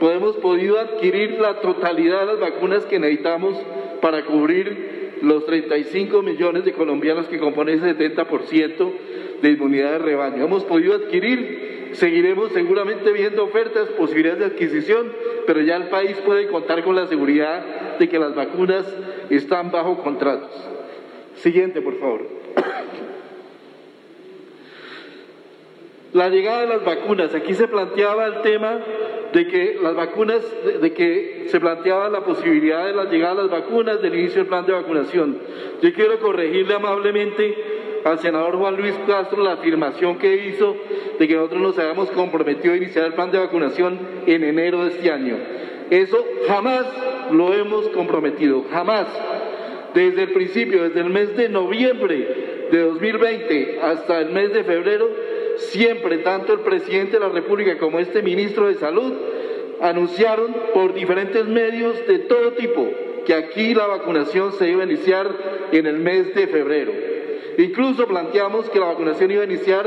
podemos 0.00 0.36
podido 0.36 0.78
adquirir 0.80 1.38
la 1.38 1.60
totalidad 1.60 2.20
de 2.20 2.26
las 2.26 2.40
vacunas 2.40 2.86
que 2.86 2.98
necesitamos 2.98 3.56
para 4.00 4.24
cubrir 4.24 5.18
los 5.20 5.44
35 5.44 6.22
millones 6.22 6.64
de 6.64 6.72
colombianos 6.72 7.26
que 7.26 7.38
componen 7.38 7.84
ese 7.84 7.94
70% 7.94 8.90
de 9.42 9.50
inmunidad 9.50 9.92
de 9.92 9.98
rebaño. 9.98 10.44
Hemos 10.44 10.64
podido 10.64 10.94
adquirir 10.94 11.71
seguiremos 11.92 12.52
seguramente 12.52 13.12
viendo 13.12 13.44
ofertas, 13.44 13.88
posibilidades 13.90 14.40
de 14.40 14.46
adquisición, 14.46 15.12
pero 15.46 15.60
ya 15.60 15.76
el 15.76 15.88
país 15.88 16.16
puede 16.24 16.48
contar 16.48 16.84
con 16.84 16.96
la 16.96 17.06
seguridad 17.06 17.98
de 17.98 18.08
que 18.08 18.18
las 18.18 18.34
vacunas 18.34 18.86
están 19.30 19.70
bajo 19.70 20.02
contratos. 20.02 20.50
Siguiente, 21.36 21.80
por 21.80 21.98
favor. 21.98 22.26
La 26.12 26.28
llegada 26.28 26.60
de 26.62 26.66
las 26.66 26.84
vacunas. 26.84 27.34
Aquí 27.34 27.54
se 27.54 27.68
planteaba 27.68 28.26
el 28.26 28.42
tema 28.42 28.80
de 29.32 29.46
que 29.48 29.78
las 29.82 29.94
vacunas, 29.94 30.42
de, 30.82 30.92
que 30.92 31.46
se 31.48 31.58
planteaba 31.58 32.10
la 32.10 32.22
posibilidad 32.22 32.86
de 32.86 32.92
la 32.92 33.04
llegada 33.04 33.36
de 33.36 33.42
las 33.42 33.50
vacunas, 33.50 34.02
del 34.02 34.14
inicio 34.14 34.40
del 34.40 34.46
plan 34.46 34.66
de 34.66 34.72
vacunación. 34.72 35.38
Yo 35.80 35.92
quiero 35.94 36.18
corregirle 36.18 36.74
amablemente 36.74 37.71
al 38.04 38.18
senador 38.18 38.56
Juan 38.56 38.76
Luis 38.76 38.94
Castro 39.06 39.42
la 39.42 39.52
afirmación 39.52 40.18
que 40.18 40.48
hizo 40.48 40.76
de 41.18 41.28
que 41.28 41.34
nosotros 41.34 41.62
nos 41.62 41.78
habíamos 41.78 42.10
comprometido 42.10 42.74
a 42.74 42.76
iniciar 42.76 43.06
el 43.06 43.14
plan 43.14 43.30
de 43.30 43.38
vacunación 43.38 43.98
en 44.26 44.44
enero 44.44 44.84
de 44.84 44.90
este 44.90 45.10
año. 45.10 45.36
Eso 45.90 46.24
jamás 46.46 46.86
lo 47.30 47.52
hemos 47.52 47.88
comprometido, 47.88 48.64
jamás. 48.70 49.06
Desde 49.94 50.22
el 50.22 50.32
principio, 50.32 50.84
desde 50.84 51.00
el 51.00 51.10
mes 51.10 51.36
de 51.36 51.48
noviembre 51.48 52.68
de 52.70 52.78
2020 52.80 53.80
hasta 53.82 54.20
el 54.20 54.30
mes 54.30 54.52
de 54.52 54.64
febrero, 54.64 55.08
siempre 55.56 56.18
tanto 56.18 56.54
el 56.54 56.60
presidente 56.60 57.18
de 57.18 57.20
la 57.20 57.28
República 57.28 57.76
como 57.78 57.98
este 57.98 58.22
ministro 58.22 58.68
de 58.68 58.74
Salud 58.74 59.12
anunciaron 59.80 60.54
por 60.72 60.94
diferentes 60.94 61.44
medios 61.46 62.06
de 62.06 62.20
todo 62.20 62.52
tipo 62.52 62.88
que 63.26 63.34
aquí 63.34 63.74
la 63.74 63.86
vacunación 63.86 64.52
se 64.52 64.70
iba 64.70 64.82
a 64.82 64.86
iniciar 64.86 65.28
en 65.72 65.86
el 65.86 65.98
mes 65.98 66.34
de 66.34 66.46
febrero. 66.46 67.11
Incluso 67.58 68.06
planteamos 68.06 68.68
que 68.70 68.78
la 68.78 68.86
vacunación 68.86 69.30
iba 69.30 69.42
a 69.42 69.46
iniciar 69.46 69.86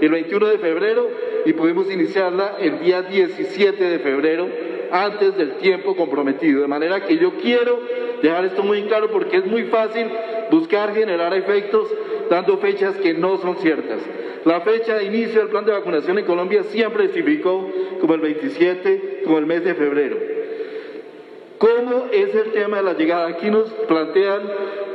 el 0.00 0.08
21 0.08 0.46
de 0.46 0.58
febrero 0.58 1.08
y 1.44 1.52
pudimos 1.52 1.90
iniciarla 1.90 2.56
el 2.60 2.80
día 2.80 3.02
17 3.02 3.82
de 3.82 3.98
febrero 3.98 4.48
antes 4.90 5.36
del 5.36 5.56
tiempo 5.56 5.96
comprometido. 5.96 6.62
De 6.62 6.68
manera 6.68 7.06
que 7.06 7.16
yo 7.16 7.32
quiero 7.34 7.80
dejar 8.22 8.44
esto 8.44 8.62
muy 8.62 8.82
claro 8.84 9.10
porque 9.10 9.38
es 9.38 9.46
muy 9.46 9.64
fácil 9.64 10.06
buscar 10.50 10.94
generar 10.94 11.34
efectos 11.34 11.88
dando 12.30 12.58
fechas 12.58 12.96
que 12.96 13.14
no 13.14 13.38
son 13.38 13.56
ciertas. 13.56 14.00
La 14.44 14.60
fecha 14.60 14.96
de 14.96 15.04
inicio 15.04 15.40
del 15.40 15.48
plan 15.48 15.64
de 15.64 15.72
vacunación 15.72 16.18
en 16.18 16.24
Colombia 16.24 16.62
siempre 16.64 17.08
se 17.08 17.40
como 17.40 18.14
el 18.14 18.20
27, 18.20 19.22
como 19.24 19.38
el 19.38 19.46
mes 19.46 19.64
de 19.64 19.74
febrero. 19.74 20.16
¿Cómo 21.58 22.06
es 22.12 22.34
el 22.34 22.52
tema 22.52 22.76
de 22.76 22.82
la 22.82 22.92
llegada? 22.92 23.28
Aquí 23.28 23.50
nos 23.50 23.68
plantean 23.88 24.42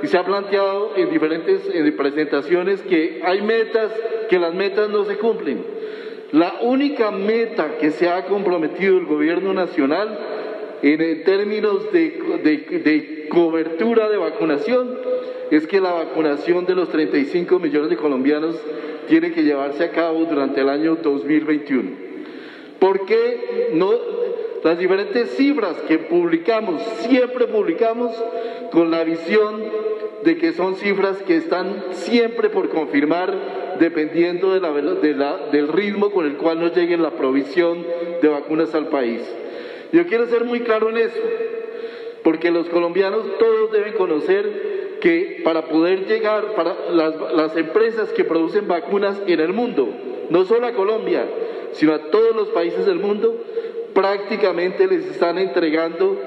y 0.04 0.08
se 0.08 0.18
ha 0.18 0.26
planteado 0.26 0.94
en 0.96 1.10
diferentes 1.12 1.62
presentaciones 1.96 2.82
que 2.82 3.22
hay 3.24 3.42
metas, 3.42 3.92
que 4.30 4.40
las 4.40 4.54
metas 4.54 4.90
no 4.90 5.06
se 5.06 5.18
cumplen. 5.18 5.64
La 6.32 6.60
única 6.62 7.12
meta 7.12 7.78
que 7.78 7.92
se 7.92 8.10
ha 8.10 8.26
comprometido 8.26 8.98
el 8.98 9.06
gobierno 9.06 9.54
nacional 9.54 10.18
en 10.82 11.24
términos 11.24 11.92
de, 11.92 12.10
de 12.84 13.28
cobertura 13.30 14.10
de 14.10 14.18
vacunación 14.18 14.98
es 15.52 15.68
que 15.68 15.82
la 15.82 15.92
vacunación 15.92 16.66
de 16.66 16.76
los 16.76 16.90
35 16.90 17.60
millones 17.60 17.90
de 17.90 17.98
colombianos 17.98 18.56
tiene 19.08 19.32
que 19.32 19.44
llevarse 19.44 19.84
a 19.84 19.92
cabo 19.92 20.24
durante 20.26 20.62
el 20.62 20.70
año 20.70 20.96
2021. 20.96 21.90
¿Por 22.80 23.06
qué 23.06 23.70
no? 23.74 23.92
Las 24.64 24.78
diferentes 24.78 25.32
cifras 25.32 25.76
que 25.88 25.98
publicamos, 25.98 26.82
siempre 27.02 27.48
publicamos 27.48 28.12
con 28.72 28.90
la 28.90 29.04
visión 29.04 29.62
de 30.24 30.38
que 30.38 30.54
son 30.54 30.76
cifras 30.76 31.18
que 31.24 31.38
están 31.38 31.84
siempre 31.92 32.50
por 32.50 32.70
confirmar 32.70 33.78
dependiendo 33.80 34.52
del 34.52 35.68
ritmo 35.68 36.12
con 36.12 36.26
el 36.26 36.38
cual 36.38 36.60
nos 36.60 36.76
llegue 36.76 36.98
la 36.98 37.12
provisión 37.12 37.86
de 38.22 38.28
vacunas 38.28 38.76
al 38.76 38.88
país. 38.90 39.22
Yo 39.92 40.06
quiero 40.06 40.28
ser 40.28 40.46
muy 40.46 40.62
claro 40.62 40.90
en 40.90 40.98
eso, 40.98 41.20
porque 42.24 42.52
los 42.52 42.70
colombianos 42.70 43.26
todos 43.40 43.72
deben 43.72 43.94
conocer 43.94 45.00
que 45.02 45.42
para 45.44 45.66
poder 45.66 46.06
llegar, 46.06 46.54
para 46.56 46.76
las, 46.92 47.58
empresas 47.58 48.10
que 48.14 48.24
producen 48.24 48.68
vacunas 48.68 49.20
en 49.28 49.40
el 49.40 49.52
mundo, 49.52 49.90
no 50.30 50.46
solo 50.46 50.68
a 50.68 50.74
Colombia, 50.74 51.26
sino 51.74 51.94
a 51.94 52.12
todos 52.12 52.36
los 52.36 52.50
países 52.50 52.86
del 52.86 53.00
mundo, 53.00 53.36
prácticamente 53.94 54.88
les 54.88 55.06
están 55.08 55.38
entregando, 55.38 56.18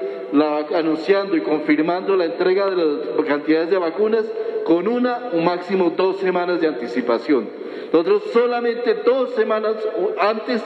anunciando 0.41 1.35
y 1.35 1.41
confirmando 1.41 2.15
la 2.15 2.25
entrega 2.25 2.69
de 2.69 2.75
las 2.75 3.25
cantidades 3.27 3.69
de 3.69 3.77
vacunas 3.77 4.25
con 4.63 4.87
una 4.87 5.29
o 5.33 5.37
máximo 5.37 5.93
dos 5.95 6.17
semanas 6.17 6.59
de 6.59 6.67
anticipación. 6.67 7.47
Nosotros 7.93 8.23
solamente 8.33 8.95
dos 9.05 9.31
semanas 9.35 9.75
antes 10.19 10.61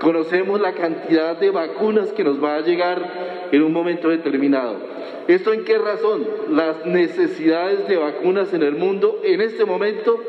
conocemos 0.00 0.60
la 0.60 0.72
cantidad 0.72 1.36
de 1.36 1.50
vacunas 1.50 2.12
que 2.12 2.24
nos 2.24 2.42
va 2.42 2.56
a 2.56 2.60
llegar 2.60 3.48
en 3.52 3.62
un 3.62 3.72
momento 3.72 4.08
determinado. 4.08 4.76
¿Esto 5.28 5.52
en 5.52 5.64
qué 5.64 5.78
razón? 5.78 6.26
Las 6.50 6.84
necesidades 6.84 7.88
de 7.88 7.96
vacunas 7.96 8.52
en 8.52 8.62
el 8.62 8.74
mundo 8.74 9.20
en 9.24 9.40
este 9.40 9.64
momento 9.64 10.20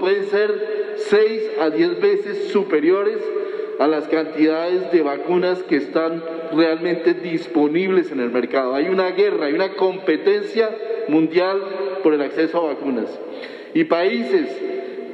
pueden 0.00 0.24
ser 0.24 0.96
6 0.96 1.50
a 1.60 1.70
10 1.70 2.00
veces 2.00 2.48
superiores 2.50 3.18
a 3.78 3.86
las 3.86 4.08
cantidades 4.08 4.90
de 4.90 5.02
vacunas 5.02 5.62
que 5.62 5.76
están 5.76 6.22
realmente 6.52 7.14
disponibles 7.14 8.10
en 8.10 8.20
el 8.20 8.30
mercado. 8.30 8.74
Hay 8.74 8.88
una 8.88 9.10
guerra, 9.10 9.46
hay 9.46 9.54
una 9.54 9.74
competencia 9.74 10.70
mundial 11.08 11.62
por 12.02 12.14
el 12.14 12.22
acceso 12.22 12.58
a 12.58 12.74
vacunas. 12.74 13.06
Y 13.74 13.84
países 13.84 14.48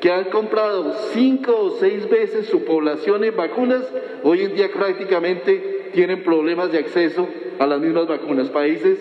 que 0.00 0.10
han 0.10 0.24
comprado 0.24 0.94
cinco 1.12 1.56
o 1.58 1.70
seis 1.78 2.08
veces 2.08 2.46
su 2.46 2.64
población 2.64 3.24
en 3.24 3.36
vacunas, 3.36 3.82
hoy 4.22 4.42
en 4.42 4.54
día 4.54 4.70
prácticamente 4.72 5.90
tienen 5.92 6.22
problemas 6.22 6.72
de 6.72 6.78
acceso 6.78 7.28
a 7.58 7.66
las 7.66 7.80
mismas 7.80 8.06
vacunas. 8.06 8.48
Países 8.48 8.98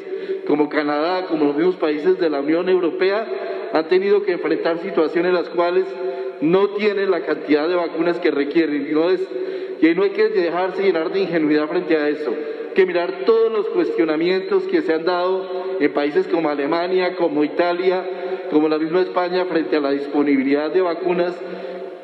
como 0.47 0.69
Canadá, 0.69 1.25
como 1.25 1.45
los 1.45 1.55
mismos 1.55 1.75
países 1.75 2.19
de 2.19 2.29
la 2.29 2.41
Unión 2.41 2.69
Europea, 2.69 3.27
han 3.73 3.87
tenido 3.87 4.23
que 4.23 4.33
enfrentar 4.33 4.79
situaciones 4.79 5.29
en 5.29 5.35
las 5.35 5.49
cuales 5.49 5.85
no 6.41 6.69
tienen 6.69 7.09
la 7.09 7.21
cantidad 7.21 7.67
de 7.67 7.75
vacunas 7.75 8.19
que 8.19 8.31
requieren. 8.31 8.93
No, 8.93 9.09
es, 9.09 9.21
y 9.89 9.95
no 9.95 10.03
hay 10.03 10.11
que 10.11 10.29
dejarse 10.29 10.81
llenar 10.81 11.11
de 11.11 11.19
ingenuidad 11.19 11.67
frente 11.67 11.97
a 11.97 12.07
eso 12.07 12.33
que 12.73 12.85
mirar 12.85 13.25
todos 13.25 13.51
los 13.51 13.67
cuestionamientos 13.67 14.63
que 14.63 14.81
se 14.81 14.93
han 14.93 15.05
dado 15.05 15.77
en 15.79 15.93
países 15.93 16.27
como 16.27 16.49
Alemania, 16.49 17.15
como 17.15 17.43
Italia, 17.43 18.03
como 18.49 18.67
la 18.67 18.79
misma 18.79 19.01
España, 19.01 19.45
frente 19.45 19.75
a 19.75 19.81
la 19.81 19.91
disponibilidad 19.91 20.71
de 20.71 20.81
vacunas, 20.81 21.35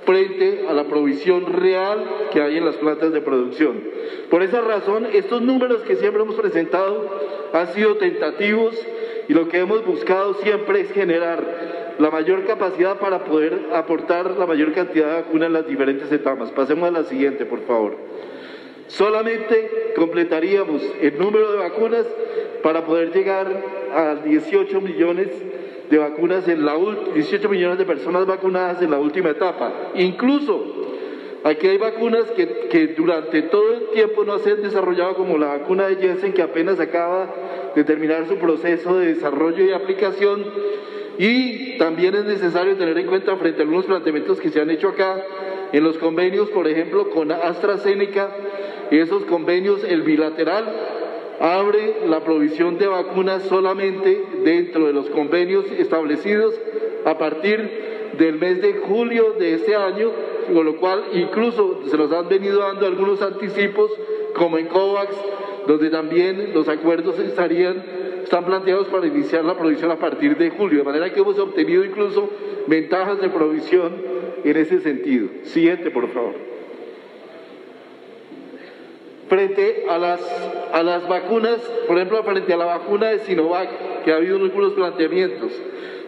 frente 0.06 0.66
a 0.68 0.74
la 0.74 0.84
provisión 0.84 1.54
real 1.54 2.04
que 2.32 2.42
hay 2.42 2.58
en 2.58 2.66
las 2.66 2.76
plantas 2.76 3.14
de 3.14 3.22
producción. 3.22 3.82
Por 4.30 4.44
esa 4.44 4.62
razón, 4.62 5.08
estos 5.14 5.42
números 5.42 5.82
que 5.84 5.96
siempre 5.96 6.22
hemos 6.22 6.36
presentado 6.36 7.10
han 7.54 7.68
sido 7.74 7.96
tentativos 7.96 8.76
y 9.28 9.34
lo 9.34 9.48
que 9.48 9.60
hemos 9.60 9.86
buscado 9.86 10.36
siempre 10.36 10.82
es 10.82 10.92
generar 10.92 11.89
la 12.00 12.10
mayor 12.10 12.46
capacidad 12.46 12.98
para 12.98 13.26
poder 13.26 13.68
aportar 13.74 14.32
la 14.32 14.46
mayor 14.46 14.72
cantidad 14.74 15.08
de 15.08 15.22
vacunas 15.22 15.48
en 15.48 15.54
las 15.54 15.68
diferentes 15.68 16.12
etapas. 16.12 16.50
Pasemos 16.52 16.88
a 16.88 16.92
la 16.92 17.04
siguiente, 17.04 17.46
por 17.46 17.60
favor. 17.66 17.98
Solamente 18.88 19.94
completaríamos 19.96 20.82
el 21.02 21.20
número 21.20 21.52
de 21.52 21.58
vacunas 21.58 22.06
para 22.64 22.86
poder 22.86 23.14
llegar 23.14 23.48
a 23.94 24.16
18 24.16 24.82
millones 24.82 25.28
de 25.90 25.98
vacunas 25.98 26.48
en 26.48 26.66
la 26.66 26.76
18 27.14 27.50
millones 27.50 27.78
de 27.78 27.86
personas 27.86 28.26
vacunadas 28.26 28.82
en 28.82 28.92
la 28.92 29.00
última 29.00 29.32
etapa. 29.32 29.92
Incluso 29.96 30.86
aquí 31.44 31.68
hay 31.68 31.78
vacunas 31.78 32.32
que, 32.32 32.70
que 32.70 32.88
durante 32.88 33.42
todo 33.44 33.74
el 33.74 33.90
tiempo 33.90 34.24
no 34.24 34.40
se 34.40 34.52
han 34.52 34.62
desarrollado 34.62 35.16
como 35.16 35.38
la 35.38 35.48
vacuna 35.48 35.88
de 35.88 35.98
Jensen 35.98 36.34
que 36.34 36.42
apenas 36.42 36.80
acaba 36.80 37.28
de 37.76 37.84
terminar 37.84 38.26
su 38.28 38.38
proceso 38.38 38.98
de 38.98 39.14
desarrollo 39.14 39.66
y 39.66 39.72
aplicación 39.72 40.46
y 41.20 41.78
también 41.78 42.16
es 42.16 42.24
necesario 42.24 42.78
tener 42.78 42.98
en 42.98 43.06
cuenta 43.06 43.36
frente 43.36 43.60
a 43.60 43.64
algunos 43.64 43.86
planteamientos 43.86 44.40
que 44.40 44.52
se 44.52 44.62
han 44.62 44.70
hecho 44.70 44.88
acá 44.88 45.22
en 45.74 45.84
los 45.84 45.98
convenios, 45.98 46.50
por 46.50 46.66
ejemplo, 46.66 47.10
con 47.10 47.30
AstraZeneca, 47.30 48.32
esos 48.90 49.26
convenios, 49.26 49.84
el 49.84 50.04
bilateral, 50.04 50.66
abre 51.42 52.08
la 52.08 52.22
provisión 52.22 52.78
de 52.78 52.88
vacunas 52.88 53.44
solamente 53.44 54.24
dentro 54.46 54.88
de 54.88 54.94
los 54.94 55.10
convenios 55.10 55.66
establecidos 55.78 56.56
a 57.04 57.18
partir 57.18 58.14
del 58.18 58.40
mes 58.40 58.62
de 58.62 58.76
julio 58.76 59.36
de 59.38 59.56
este 59.56 59.76
año, 59.76 60.12
con 60.54 60.66
lo 60.66 60.78
cual 60.78 61.04
incluso 61.12 61.82
se 61.90 61.98
nos 61.98 62.14
han 62.14 62.30
venido 62.30 62.62
dando 62.62 62.88
algunos 62.88 63.22
anticipos, 63.22 63.92
como 64.36 64.58
en 64.58 64.68
COVAX, 64.68 65.14
donde 65.68 65.90
también 65.90 66.52
los 66.54 66.70
acuerdos 66.70 67.20
estarían, 67.20 67.99
están 68.24 68.46
planteados 68.46 68.88
para 68.88 69.08
iniciar 69.08 69.44
la 69.46 69.58
provisión 69.58 69.92
a 69.92 69.98
partir 69.98 70.38
de 70.38 70.50
julio, 70.50 70.80
de 70.80 70.86
manera 70.86 71.14
que 71.14 71.20
hemos 71.20 71.38
obtenido 71.40 71.84
incluso 71.84 72.30
ventajas 72.68 73.20
de 73.22 73.30
provisión 73.30 73.96
en 74.44 74.58
ese 74.58 74.80
sentido. 74.82 75.30
Siguiente, 75.44 75.92
por 75.92 76.08
favor 76.10 76.50
frente 79.30 79.86
a 79.88 79.98
las, 79.98 80.20
a 80.74 80.84
las 80.84 81.08
vacunas, 81.08 81.60
por 81.88 81.96
ejemplo, 81.96 82.22
frente 82.24 82.52
a 82.52 82.58
la 82.58 82.66
vacuna 82.66 83.10
de 83.10 83.20
Sinovac, 83.20 84.04
que 84.04 84.12
ha 84.12 84.18
habido 84.18 84.38
algunos 84.38 84.74
planteamientos. 84.74 85.52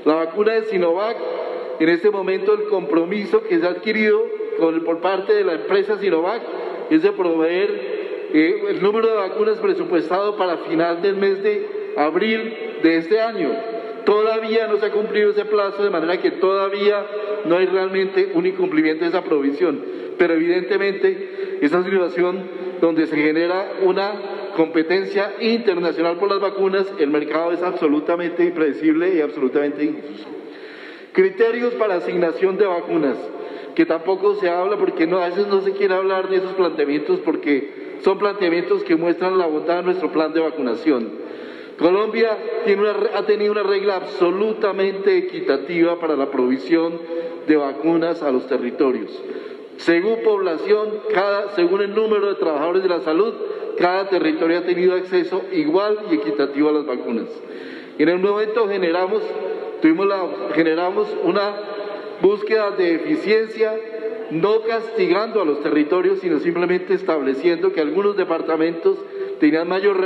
La 0.04 0.16
vacuna 0.16 0.54
de 0.54 0.64
Sinovac, 0.64 1.16
en 1.80 1.90
este 1.90 2.10
momento 2.10 2.54
el 2.54 2.64
compromiso 2.66 3.44
que 3.44 3.60
se 3.60 3.66
ha 3.66 3.70
adquirido 3.70 4.26
por 4.86 5.00
parte 5.00 5.34
de 5.34 5.44
la 5.44 5.54
empresa 5.54 5.98
Sinovac 5.98 6.42
es 6.90 7.04
de 7.04 7.12
proveer 7.12 7.70
eh, 8.34 8.64
el 8.70 8.82
número 8.82 9.08
de 9.08 9.14
vacunas 9.14 9.60
presupuestado 9.60 10.36
para 10.36 10.58
final 10.58 11.02
del 11.02 11.16
mes 11.16 11.42
de 11.44 11.81
abril 11.98 12.54
de 12.84 12.98
este 12.98 13.20
año. 13.20 13.50
Todavía 14.06 14.68
no 14.68 14.78
se 14.78 14.88
ha 14.88 14.92
cumplido 14.92 15.32
ese 15.32 15.46
plazo, 15.46 15.84
de 15.84 15.90
manera 15.90 16.20
que 16.20 16.32
todavía 16.32 17.06
no 17.46 17.58
hay 17.58 17.66
realmente 17.68 18.32
un 18.34 18.46
incumplimiento 18.46 19.04
de 19.04 19.10
esa 19.10 19.24
provisión. 19.24 19.84
Pero 20.18 20.34
evidentemente 20.34 21.60
esa 21.62 21.84
situación 21.84 22.44
donde 22.82 23.06
se 23.06 23.16
genera 23.16 23.74
una 23.84 24.14
competencia 24.56 25.34
internacional 25.40 26.18
por 26.18 26.30
las 26.30 26.40
vacunas, 26.40 26.92
el 27.00 27.10
mercado 27.10 27.52
es 27.52 27.62
absolutamente 27.62 28.44
impredecible 28.44 29.16
y 29.16 29.22
absolutamente 29.22 29.84
injusto. 29.84 30.28
Criterios 31.14 31.74
para 31.76 31.96
asignación 31.96 32.58
de 32.58 32.66
vacunas, 32.66 33.18
que 33.76 33.86
tampoco 33.86 34.36
se 34.36 34.50
habla 34.50 34.78
porque 34.78 35.08
no, 35.08 35.20
a 35.20 35.30
veces 35.30 35.48
no 35.48 35.62
se 35.62 35.72
quiere 35.74 35.94
hablar 35.94 36.30
de 36.30 36.38
esos 36.38 36.54
planteamientos 36.54 37.20
porque 37.20 38.00
son 38.02 38.18
planteamientos 38.18 38.84
que 38.84 38.96
muestran 38.96 39.38
la 39.38 39.46
bondad 39.46 39.78
de 39.78 39.84
nuestro 39.84 40.12
plan 40.12 40.34
de 40.34 40.40
vacunación. 40.40 41.10
Colombia 41.82 42.38
ha 43.16 43.24
tenido 43.24 43.52
una 43.52 43.64
regla 43.64 43.96
absolutamente 43.96 45.18
equitativa 45.18 46.00
para 46.00 46.16
la 46.16 46.30
provisión 46.30 47.00
de 47.48 47.58
vacunas 47.58 48.22
a 48.22 48.32
los 48.32 48.46
territorios. 48.46 49.10
Según 49.78 50.22
población, 50.24 50.90
según 51.56 51.82
el 51.82 51.96
número 51.96 52.28
de 52.28 52.36
trabajadores 52.36 52.84
de 52.84 52.90
la 52.90 53.02
salud, 53.02 53.34
cada 53.80 54.08
territorio 54.10 54.60
ha 54.60 54.62
tenido 54.62 54.94
acceso 54.94 55.42
igual 55.52 55.98
y 56.12 56.16
equitativo 56.16 56.70
a 56.70 56.74
las 56.74 56.86
vacunas. 56.86 57.30
En 57.98 58.10
el 58.10 58.20
momento 58.20 58.68
generamos, 58.68 59.24
tuvimos 59.82 60.08
generamos 60.54 61.08
una 61.24 61.56
búsqueda 62.22 62.70
de 62.70 62.94
eficiencia, 62.94 63.74
no 64.30 64.62
castigando 64.62 65.42
a 65.42 65.46
los 65.46 65.64
territorios, 65.64 66.20
sino 66.20 66.40
simplemente 66.42 66.94
estableciendo 66.94 67.74
que 67.74 67.82
algunos 67.82 68.16
departamentos 68.16 69.00
tenían 69.42 69.68
mayor 69.68 69.98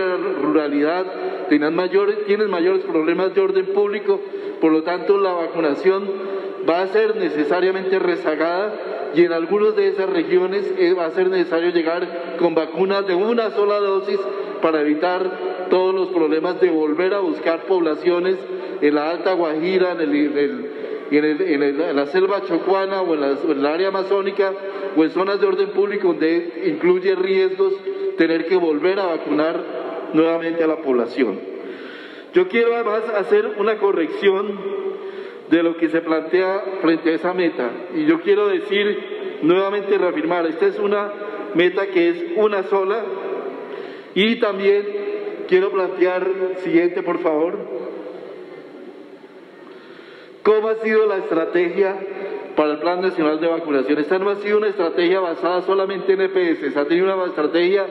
ruralidad, 0.42 1.06
tenían 1.50 1.76
mayores, 1.76 2.26
tienen 2.26 2.50
mayores 2.50 2.84
problemas 2.86 3.36
de 3.36 3.42
orden 3.42 3.66
público, 3.66 4.22
por 4.62 4.72
lo 4.72 4.84
tanto 4.84 5.18
la 5.18 5.34
vacunación 5.34 6.10
va 6.68 6.82
a 6.82 6.88
ser 6.88 7.18
necesariamente 7.18 8.00
rezagada 8.00 8.74
y 9.14 9.26
en 9.26 9.34
algunas 9.34 9.76
de 9.76 9.90
esas 9.90 10.10
regiones 10.10 10.74
eh, 10.78 10.94
va 10.94 11.08
a 11.08 11.12
ser 11.12 11.30
necesario 11.30 11.72
llegar 11.72 12.38
con 12.40 12.56
vacunas 12.56 13.06
de 13.08 13.14
una 13.14 13.52
sola 13.52 13.78
dosis 13.80 14.20
para 14.62 14.80
evitar 14.80 15.68
todos 15.70 15.94
los 15.94 16.08
problemas 16.10 16.62
de 16.62 16.70
volver 16.70 17.14
a 17.14 17.20
buscar 17.20 17.66
poblaciones 17.66 18.38
en 18.80 18.96
la 18.96 19.10
Alta 19.10 19.34
Guajira, 19.34 19.98
en, 20.02 20.62
en, 21.12 21.96
la 21.96 22.06
selva 22.06 22.42
chocuana 22.48 23.02
o 23.02 23.14
en, 23.16 23.24
en 23.24 23.60
el 23.60 23.66
área 23.66 23.90
amazónica 23.90 24.54
o 24.96 25.04
en 25.04 25.10
zonas 25.10 25.42
de 25.42 25.48
orden 25.48 25.70
público 25.72 26.08
donde 26.08 26.64
incluye 26.68 27.16
riesgos 27.16 27.74
tener 28.18 28.46
que 28.46 28.56
volver 28.56 29.00
a 29.00 29.08
vacunar 29.08 29.62
nuevamente 30.14 30.64
a 30.64 30.68
la 30.68 30.78
población. 30.78 31.40
Yo 32.34 32.48
quiero 32.48 32.76
además 32.76 33.04
hacer 33.16 33.56
una 33.58 33.78
corrección 33.78 34.60
de 35.50 35.64
lo 35.64 35.78
que 35.78 35.90
se 35.90 36.02
plantea 36.02 36.64
frente 36.82 37.12
a 37.12 37.16
esa 37.16 37.34
meta. 37.34 37.70
Y 37.94 38.06
yo 38.06 38.22
quiero 38.22 38.48
decir, 38.48 39.40
nuevamente 39.42 39.98
reafirmar, 39.98 40.46
esta 40.48 40.66
es 40.66 40.80
una 40.80 41.12
meta 41.54 41.88
que 41.88 42.10
es 42.10 42.24
una 42.36 42.64
sola. 42.64 43.04
Y 44.16 44.40
también 44.40 44.86
quiero 45.48 45.72
plantear, 45.72 46.28
siguiente 46.64 47.04
por 47.04 47.20
favor, 47.20 47.58
cómo 50.44 50.70
ha 50.70 50.76
sido 50.76 51.08
la 51.08 51.18
estrategia 51.18 51.96
para 52.56 52.74
el 52.74 52.80
Plan 52.80 53.02
Nacional 53.02 53.40
de 53.40 53.48
Vacunación. 53.48 54.00
Esta 54.00 54.20
no 54.20 54.30
ha 54.30 54.36
sido 54.38 54.58
una 54.58 54.68
estrategia 54.68 55.20
basada 55.20 55.62
solamente 55.64 56.14
en 56.14 56.22
EPS, 56.22 56.76
ha 56.78 56.86
tenido 56.86 57.14
una 57.14 57.26
estrategia 57.26 57.86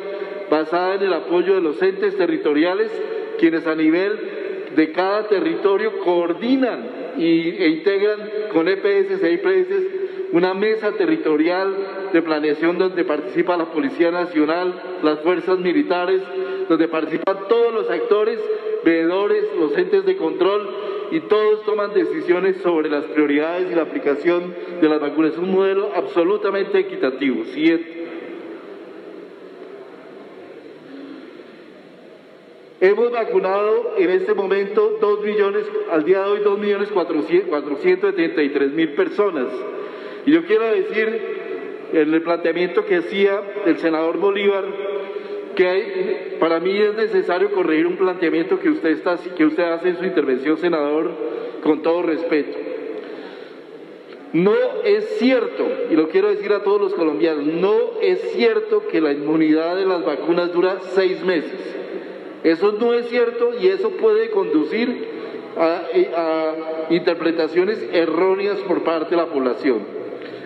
basada 0.51 0.95
en 0.95 1.03
el 1.03 1.13
apoyo 1.13 1.55
de 1.55 1.61
los 1.61 1.81
entes 1.83 2.17
territoriales, 2.17 2.91
quienes 3.39 3.67
a 3.67 3.75
nivel 3.75 4.73
de 4.75 4.93
cada 4.93 5.29
territorio 5.29 5.99
coordinan 6.01 7.15
y, 7.17 7.51
e 7.51 7.69
integran 7.69 8.21
con 8.53 8.69
EPS 8.69 9.23
e 9.23 9.33
IPS 9.33 10.05
una 10.33 10.53
mesa 10.53 10.91
territorial 10.93 11.77
de 12.13 12.23
planeación 12.23 12.77
donde 12.77 13.05
participa 13.05 13.57
la 13.57 13.67
Policía 13.67 14.11
Nacional, 14.11 14.75
las 15.03 15.21
fuerzas 15.21 15.61
militares, 15.61 16.23
donde 16.69 16.89
participan 16.89 17.47
todos 17.49 17.73
los 17.73 17.89
actores, 17.89 18.41
veedores, 18.85 19.45
los 19.57 19.77
entes 19.79 20.05
de 20.05 20.17
control 20.17 20.69
y 21.15 21.21
todos 21.21 21.65
toman 21.65 21.95
decisiones 21.95 22.57
sobre 22.57 22.91
las 22.91 23.05
prioridades 23.05 23.71
y 23.71 23.75
la 23.77 23.83
aplicación 23.83 24.53
de 24.81 24.89
las 24.89 25.01
vacunas. 25.01 25.35
Es 25.35 25.39
un 25.39 25.53
modelo 25.53 25.93
absolutamente 25.95 26.77
equitativo. 26.77 27.45
Siguiente. 27.45 28.05
Hemos 32.81 33.13
vacunado 33.13 33.95
en 33.97 34.11
este 34.11 34.35
momento 34.35 34.99
2 35.01 35.21
millones, 35.25 35.65
al 35.93 36.05
día 36.05 36.19
de 36.19 36.31
hoy 36.31 36.41
2 36.41 36.59
millones 36.59 36.89
473 36.91 38.73
mil 38.73 38.95
personas. 38.95 39.47
Y 40.27 40.33
yo 40.33 40.45
quiero 40.47 40.65
decir, 40.65 41.21
en 41.93 42.13
el 42.13 42.23
planteamiento 42.23 42.85
que 42.87 42.97
hacía 42.97 43.41
el 43.67 43.79
senador 43.79 44.19
Bolívar, 44.19 44.65
que 45.55 46.37
para 46.41 46.61
mí 46.61 46.77
es 46.77 46.95
necesario 46.95 47.53
corregir 47.53 47.87
un 47.87 47.97
planteamiento 47.97 48.59
que 48.59 48.71
usted, 48.71 48.91
está, 48.91 49.17
que 49.37 49.45
usted 49.45 49.63
hace 49.63 49.91
en 49.91 49.99
su 49.99 50.05
intervención, 50.05 50.57
senador, 50.59 51.11
con 51.63 51.83
todo 51.83 52.03
respeto. 52.03 52.59
No 54.35 54.53
es 54.85 55.19
cierto, 55.19 55.65
y 55.91 55.95
lo 55.95 56.09
quiero 56.09 56.29
decir 56.29 56.53
a 56.53 56.65
todos 56.65 56.81
los 56.81 56.95
colombianos, 56.95 57.47
no 57.47 58.01
es 58.03 58.21
cierto 58.33 58.89
que 58.89 59.01
la 59.01 59.13
inmunidad 59.13 59.77
de 59.77 59.87
las 59.87 60.05
vacunas 60.05 60.53
dura 60.53 60.81
seis 60.81 61.25
meses. 61.25 61.75
Eso 62.43 62.73
no 62.73 62.95
es 62.95 63.09
cierto 63.09 63.53
y 63.59 63.69
eso 63.69 63.91
puede 63.91 64.31
conducir 64.31 65.07
a, 65.57 66.55
interpretaciones 66.91 67.89
erróneas 67.93 68.59
por 68.59 68.83
parte 68.83 69.11
de 69.11 69.17
la 69.17 69.27
población. 69.27 69.79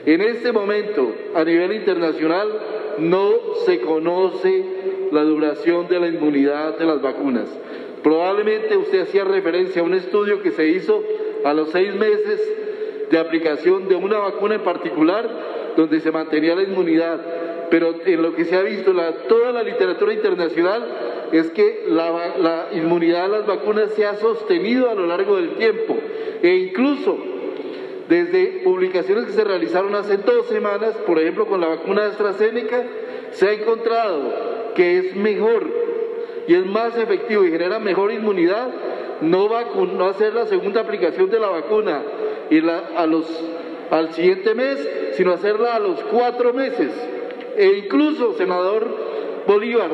En 0.05 0.21
este 0.21 0.53
momento, 0.53 1.11
a 1.35 1.43
nivel 1.45 1.73
internacional, 1.73 2.47
no 2.99 3.55
se 3.65 3.81
conoce 3.81 4.65
la 5.13 5.23
duración 5.23 5.89
de 5.89 6.01
la 6.01 6.09
inmunidad 6.09 6.79
de 6.79 6.87
las 6.87 7.01
vacunas. 7.03 7.49
Probablemente 8.03 8.77
usted 8.77 9.03
hacía 9.03 9.25
referencia 9.25 9.83
a 9.83 9.85
un 9.85 9.95
estudio 9.95 10.43
que 10.43 10.53
se 10.53 10.69
hizo 10.69 11.03
a 11.45 11.53
los 11.55 11.71
seis 11.71 11.95
meses 11.95 12.41
de 13.11 13.19
aplicación 13.19 13.89
de 13.89 13.97
una 13.97 14.19
vacuna 14.19 14.57
en 14.57 14.63
particular, 14.63 15.29
donde 15.77 16.01
se 16.01 16.13
mantenía 16.13 16.55
la 16.55 16.63
inmunidad. 16.63 17.21
Pero 17.71 17.95
en 18.05 18.23
lo 18.23 18.35
que 18.35 18.45
se 18.45 18.57
ha 18.57 18.63
visto, 18.63 18.93
la, 18.93 19.13
toda 19.29 19.53
la 19.53 19.63
literatura 19.63 20.13
internacional 20.13 20.87
es 21.33 21.51
que 21.51 21.85
la, 21.89 22.69
inmunidad 22.73 23.25
a 23.27 23.29
las 23.29 23.47
vacunas 23.47 23.91
se 23.95 24.07
ha 24.07 24.15
sostenido 24.17 24.91
a 24.91 24.95
lo 24.95 25.07
largo 25.07 25.37
del 25.37 25.51
tiempo 25.57 25.97
e 26.43 26.55
incluso 26.57 27.19
desde 28.09 28.63
publicaciones 28.65 29.27
que 29.27 29.33
se 29.33 29.45
realizaron 29.45 29.95
hace 29.95 30.17
dos 30.17 30.47
semanas, 30.47 30.95
por 31.07 31.19
ejemplo 31.19 31.47
con 31.47 31.61
la 31.61 31.69
vacuna 31.69 32.03
de 32.03 32.09
AstraZeneca, 32.09 32.85
se 33.33 33.49
ha 33.49 33.53
encontrado 33.53 34.58
que 34.79 34.99
es 34.99 35.17
mejor 35.17 35.67
y 36.47 36.55
es 36.55 36.65
más 36.65 36.97
efectivo 36.97 37.45
y 37.45 37.51
genera 37.51 37.81
mejor 37.81 38.13
inmunidad 38.13 38.69
no, 39.21 39.49
no 39.49 40.05
hacer 40.07 40.35
la 40.35 40.47
segunda 40.47 40.83
aplicación 40.83 41.29
de 41.31 41.41
la 41.41 41.49
vacuna 41.49 42.01
y 42.49 42.61
a 42.61 43.05
los, 43.07 43.27
al 43.91 44.13
siguiente 44.13 44.55
mes, 44.55 44.89
sino 45.15 45.33
hacerla 45.33 45.75
a 45.75 45.81
los 45.81 45.99
cuatro 46.05 46.53
meses. 46.53 46.93
E 47.57 47.83
incluso, 47.85 48.35
senador 48.35 48.87
Bolívar, 49.49 49.91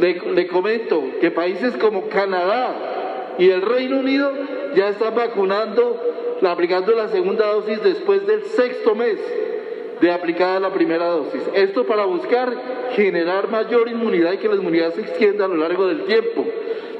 le, 0.00 0.46
comento 0.46 1.04
que 1.20 1.30
países 1.30 1.76
como 1.76 2.08
Canadá 2.08 3.34
y 3.38 3.50
el 3.50 3.60
Reino 3.60 3.98
Unido 3.98 4.32
ya 4.74 4.88
están 4.88 5.14
vacunando, 5.14 6.00
aplicando 6.48 6.92
la 6.92 7.08
segunda 7.08 7.46
dosis 7.48 7.82
después 7.82 8.26
del 8.26 8.44
sexto 8.44 8.94
mes 8.94 9.18
de 10.00 10.10
aplicada 10.10 10.60
la 10.60 10.72
primera 10.72 11.06
dosis. 11.06 11.42
Esto 11.54 11.84
para 11.84 12.04
buscar 12.04 12.52
generar 12.92 13.48
mayor 13.50 13.88
inmunidad 13.88 14.32
y 14.32 14.38
que 14.38 14.48
la 14.48 14.56
inmunidad 14.56 14.94
se 14.94 15.02
extienda 15.02 15.44
a 15.44 15.48
lo 15.48 15.56
largo 15.56 15.86
del 15.86 16.04
tiempo, 16.04 16.46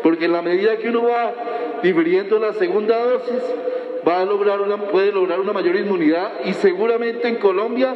porque 0.02 0.26
en 0.26 0.32
la 0.32 0.42
medida 0.42 0.76
que 0.76 0.88
uno 0.88 1.04
va 1.04 1.34
difiriendo 1.82 2.38
la 2.38 2.52
segunda 2.54 2.98
dosis, 3.04 3.42
va 4.06 4.20
a 4.20 4.24
lograr 4.24 4.61
una, 4.61 4.76
puede 4.88 5.12
lograr 5.12 5.40
una 5.40 5.52
mayor 5.52 5.76
inmunidad 5.76 6.32
y 6.44 6.52
seguramente 6.54 7.28
en 7.28 7.37
Colombia 7.37 7.94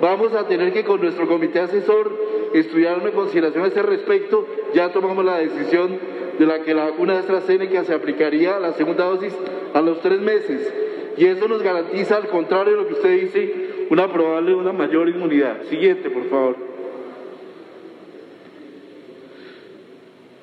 vamos 0.00 0.32
a 0.34 0.46
tener 0.46 0.72
que 0.72 0.84
con 0.84 1.00
nuestro 1.00 1.28
comité 1.28 1.60
asesor 1.60 2.12
estudiar 2.54 2.98
una 2.98 3.10
consideración 3.10 3.64
a 3.64 3.68
ese 3.68 3.82
respecto. 3.82 4.46
Ya 4.74 4.90
tomamos 4.92 5.24
la 5.24 5.38
decisión 5.38 5.98
de 6.38 6.46
la 6.46 6.62
que 6.62 6.74
la 6.74 6.84
vacuna 6.90 7.14
de 7.14 7.18
AstraZeneca 7.20 7.84
se 7.84 7.94
aplicaría 7.94 8.58
la 8.58 8.72
segunda 8.72 9.04
dosis 9.04 9.34
a 9.74 9.80
los 9.80 10.00
tres 10.00 10.20
meses. 10.20 10.72
Y 11.16 11.26
eso 11.26 11.46
nos 11.46 11.62
garantiza, 11.62 12.16
al 12.16 12.28
contrario 12.28 12.72
de 12.72 12.82
lo 12.82 12.88
que 12.88 12.94
usted 12.94 13.20
dice, 13.20 13.71
una 13.92 14.10
probable, 14.10 14.54
una 14.54 14.72
mayor 14.72 15.06
inmunidad. 15.10 15.64
Siguiente, 15.64 16.08
por 16.08 16.24
favor. 16.30 16.56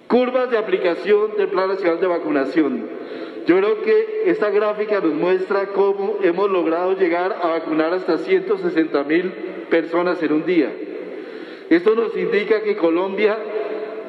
Curvas 0.08 0.52
de 0.52 0.58
aplicación 0.60 1.36
del 1.36 1.48
Plan 1.48 1.70
Nacional 1.70 2.00
de 2.00 2.06
Vacunación. 2.06 2.88
Yo 3.48 3.58
creo 3.58 3.82
que 3.82 4.24
esta 4.28 4.52
gráfica 4.52 5.00
nos 5.00 5.16
muestra 5.16 5.70
cómo 5.70 6.18
hemos 6.22 6.48
logrado 6.52 6.96
llegar 6.96 7.40
a 7.42 7.48
vacunar 7.48 7.92
hasta 7.92 8.20
160 8.20 9.04
mil 9.06 9.32
personas 9.72 10.22
en 10.22 10.32
un 10.32 10.46
día. 10.46 10.72
Esto 11.72 11.96
nos 11.96 12.16
indica 12.16 12.62
que 12.62 12.78
Colombia 12.78 13.36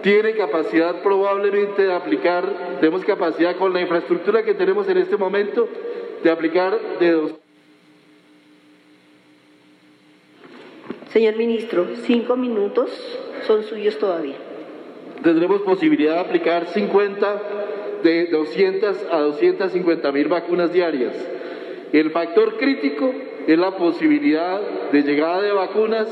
tiene 0.03 0.35
capacidad 0.35 1.03
probablemente 1.03 1.85
de 1.85 1.95
aplicar, 1.95 2.77
tenemos 2.81 3.07
capacidad 3.07 3.57
con 3.57 3.73
la 3.73 3.81
infraestructura 3.81 4.43
que 4.43 4.53
tenemos 4.53 4.87
en 4.91 4.99
este 4.99 5.17
momento 5.17 5.67
de 6.23 6.31
aplicar 6.31 6.79
de 6.99 7.13
dos. 7.13 7.35
Señor 11.13 11.37
ministro, 11.37 11.89
cinco 12.05 12.37
minutos 12.37 12.89
son 13.45 13.65
suyos 13.65 13.99
todavía. 13.99 14.37
Tendremos 15.25 15.63
posibilidad 15.63 16.15
de 16.15 16.21
aplicar 16.21 16.67
50 16.67 17.43
de 18.05 18.27
200 18.27 19.07
a 19.11 19.19
250 19.19 20.13
mil 20.13 20.29
vacunas 20.29 20.73
diarias. 20.73 21.13
El 21.93 22.13
factor 22.13 22.57
crítico 22.59 23.13
es 23.45 23.59
la 23.59 23.77
posibilidad 23.77 24.61
de 24.93 25.03
llegada 25.03 25.43
de 25.43 25.51
vacunas 25.51 26.09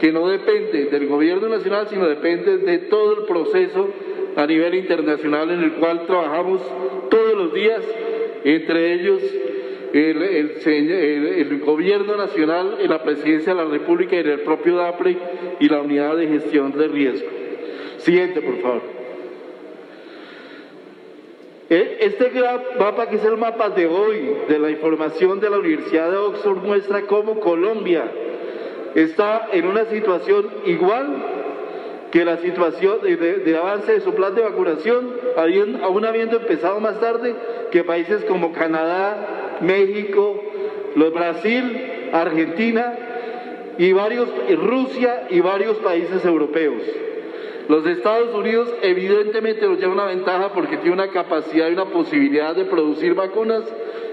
que 0.00 0.12
no 0.12 0.26
depende 0.28 0.86
del 0.86 1.08
gobierno 1.08 1.48
nacional, 1.48 1.86
sino 1.90 2.08
depende 2.08 2.56
de 2.56 2.78
todo 2.78 3.20
el 3.20 3.26
proceso 3.26 3.90
a 4.34 4.46
nivel 4.46 4.76
internacional 4.76 5.50
en 5.50 5.62
el 5.62 5.72
cual 5.74 6.06
trabajamos 6.06 6.62
todos 7.10 7.34
los 7.34 7.52
días, 7.52 7.82
entre 8.44 8.94
ellos 8.94 9.20
el, 9.92 10.22
el, 10.22 11.60
gobierno 11.60 12.16
nacional, 12.16 12.78
la 12.88 13.02
presidencia 13.02 13.54
de 13.54 13.64
la 13.64 13.70
República 13.70 14.16
y 14.16 14.18
el 14.20 14.40
propio 14.40 14.76
DAPRE 14.76 15.16
y 15.60 15.68
la 15.68 15.80
unidad 15.80 16.16
de 16.16 16.28
gestión 16.28 16.72
de 16.72 16.88
riesgo. 16.88 17.28
Siguiente, 17.98 18.40
por 18.40 18.56
favor. 18.60 18.98
Eh, 21.70 21.98
este 22.00 22.30
mapa, 22.78 23.08
que 23.08 23.16
es 23.16 23.24
el 23.24 23.36
mapa 23.36 23.68
de 23.68 23.86
hoy 23.86 24.36
de 24.48 24.58
la 24.58 24.70
información 24.70 25.38
de 25.38 25.50
la 25.50 25.58
Universidad 25.58 26.10
de 26.10 26.16
Oxford, 26.16 26.58
muestra 26.58 27.02
cómo 27.02 27.40
Colombia 27.40 28.10
está 28.94 29.48
en 29.52 29.66
una 29.66 29.84
situación 29.84 30.46
igual 30.64 31.24
que 32.10 32.24
la 32.24 32.38
situación 32.38 33.00
de, 33.02 33.56
avance 33.56 33.92
de 33.92 34.00
su 34.00 34.14
plan 34.14 34.34
de 34.34 34.40
vacunación, 34.40 35.12
aún 35.82 36.04
habiendo 36.06 36.38
empezado 36.38 36.80
más 36.80 36.98
tarde 37.00 37.34
que 37.70 37.84
países 37.84 38.24
como 38.24 38.52
Canadá, 38.52 39.47
México, 39.60 40.42
los 40.94 41.12
Brasil, 41.12 42.10
Argentina 42.12 42.96
y 43.78 43.92
varios, 43.92 44.28
Rusia 44.56 45.26
y 45.30 45.40
varios 45.40 45.76
países 45.78 46.24
europeos. 46.24 46.82
Los 47.68 47.86
Estados 47.86 48.34
Unidos 48.34 48.72
evidentemente 48.82 49.66
nos 49.66 49.78
lleva 49.78 49.92
una 49.92 50.06
ventaja 50.06 50.52
porque 50.52 50.78
tiene 50.78 50.94
una 50.94 51.10
capacidad 51.10 51.68
y 51.68 51.74
una 51.74 51.84
posibilidad 51.84 52.56
de 52.56 52.64
producir 52.64 53.14
vacunas 53.14 53.62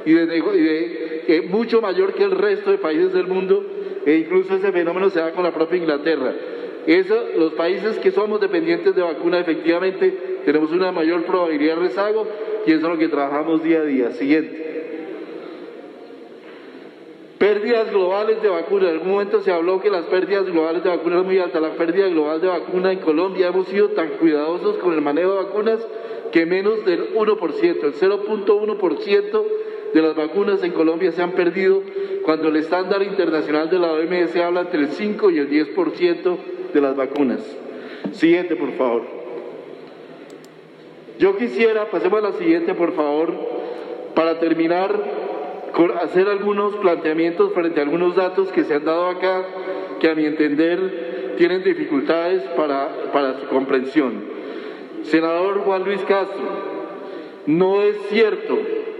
y 0.05 0.11
de, 0.13 1.23
y 1.27 1.47
mucho 1.47 1.81
mayor 1.81 2.13
que 2.13 2.23
el 2.23 2.31
resto 2.31 2.71
de 2.71 2.77
países 2.77 3.13
del 3.13 3.27
mundo 3.27 3.65
e 4.05 4.15
incluso 4.17 4.55
ese 4.55 4.71
fenómeno 4.71 5.09
se 5.09 5.19
da 5.19 5.31
con 5.31 5.43
la 5.43 5.53
propia 5.53 5.77
Inglaterra. 5.77 6.33
Eso, 6.85 7.15
los 7.37 7.53
países 7.53 7.97
que 7.97 8.11
somos 8.11 8.39
dependientes 8.39 8.93
de 8.93 9.01
vacuna, 9.01 9.39
efectivamente 9.39 10.41
tenemos 10.45 10.71
una 10.71 10.91
mayor 10.91 11.23
probabilidad 11.23 11.75
de 11.77 11.81
rezago 11.81 12.27
y 12.65 12.71
eso 12.71 12.85
es 12.85 12.93
lo 12.93 12.97
que 12.97 13.07
trabajamos 13.07 13.63
día 13.63 13.79
a 13.79 13.83
día. 13.83 14.11
Siguiente. 14.11 14.74
Pérdidas 17.55 17.89
globales 17.89 18.41
de 18.41 18.49
vacuna. 18.49 18.89
En 18.89 18.95
algún 18.95 19.11
momento 19.11 19.41
se 19.41 19.49
habló 19.49 19.79
que 19.79 19.89
las 19.89 20.03
pérdidas 20.07 20.45
globales 20.45 20.83
de 20.83 20.89
vacuna 20.89 21.15
eran 21.15 21.25
muy 21.25 21.39
altas. 21.39 21.61
La 21.61 21.71
pérdida 21.75 22.09
global 22.09 22.41
de 22.41 22.47
vacuna 22.47 22.91
en 22.91 22.99
Colombia 22.99 23.47
hemos 23.47 23.69
sido 23.69 23.91
tan 23.91 24.09
cuidadosos 24.17 24.75
con 24.79 24.93
el 24.93 24.99
manejo 24.99 25.29
de 25.29 25.43
vacunas 25.45 25.87
que 26.33 26.45
menos 26.45 26.83
del 26.83 27.15
1%, 27.15 27.61
el 27.63 27.93
0.1% 27.93 29.43
de 29.93 30.01
las 30.01 30.15
vacunas 30.17 30.63
en 30.63 30.73
Colombia 30.73 31.13
se 31.13 31.23
han 31.23 31.31
perdido 31.31 31.81
cuando 32.25 32.49
el 32.49 32.57
estándar 32.57 33.01
internacional 33.01 33.69
de 33.69 33.79
la 33.79 33.93
OMS 33.93 34.35
habla 34.35 34.59
entre 34.59 34.81
el 34.81 34.89
5 34.89 35.31
y 35.31 35.37
el 35.37 35.49
10% 35.49 36.37
de 36.73 36.81
las 36.81 36.97
vacunas. 36.97 37.39
Siguiente, 38.11 38.57
por 38.57 38.73
favor. 38.73 39.03
Yo 41.19 41.37
quisiera, 41.37 41.89
pasemos 41.89 42.19
a 42.19 42.31
la 42.31 42.33
siguiente, 42.33 42.73
por 42.73 42.91
favor, 42.91 43.33
para 44.13 44.39
terminar, 44.39 45.24
hacer 46.01 46.27
algunos 46.29 46.75
planteamientos 46.77 47.53
frente 47.53 47.79
a 47.79 47.83
algunos 47.83 48.15
datos 48.15 48.51
que 48.51 48.63
se 48.63 48.75
han 48.75 48.85
dado 48.85 49.07
acá, 49.07 49.43
que 49.99 50.09
a 50.09 50.15
mi 50.15 50.25
entender 50.25 51.33
tienen 51.37 51.63
dificultades 51.63 52.43
para, 52.55 53.11
para 53.11 53.39
su 53.39 53.47
comprensión. 53.47 54.23
Senador 55.03 55.59
Juan 55.59 55.83
Luis 55.83 56.01
Castro, 56.01 56.45
no 57.45 57.81
es 57.81 57.97
cierto 58.09 58.57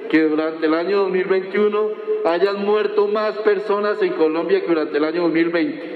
que 0.10 0.24
durante 0.24 0.66
el 0.66 0.74
año 0.74 0.98
2021 0.98 1.90
hayan 2.26 2.64
muerto 2.64 3.08
más 3.08 3.38
personas 3.40 4.02
en 4.02 4.14
Colombia 4.14 4.62
que 4.62 4.68
durante 4.68 4.98
el 4.98 5.04
año 5.04 5.24
2020. 5.24 5.96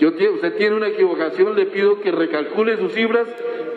Yo, 0.00 0.08
usted 0.08 0.56
tiene 0.56 0.76
una 0.76 0.88
equivocación, 0.88 1.56
le 1.56 1.66
pido 1.66 2.00
que 2.00 2.12
recalcule 2.12 2.76
sus 2.76 2.92
cifras 2.92 3.26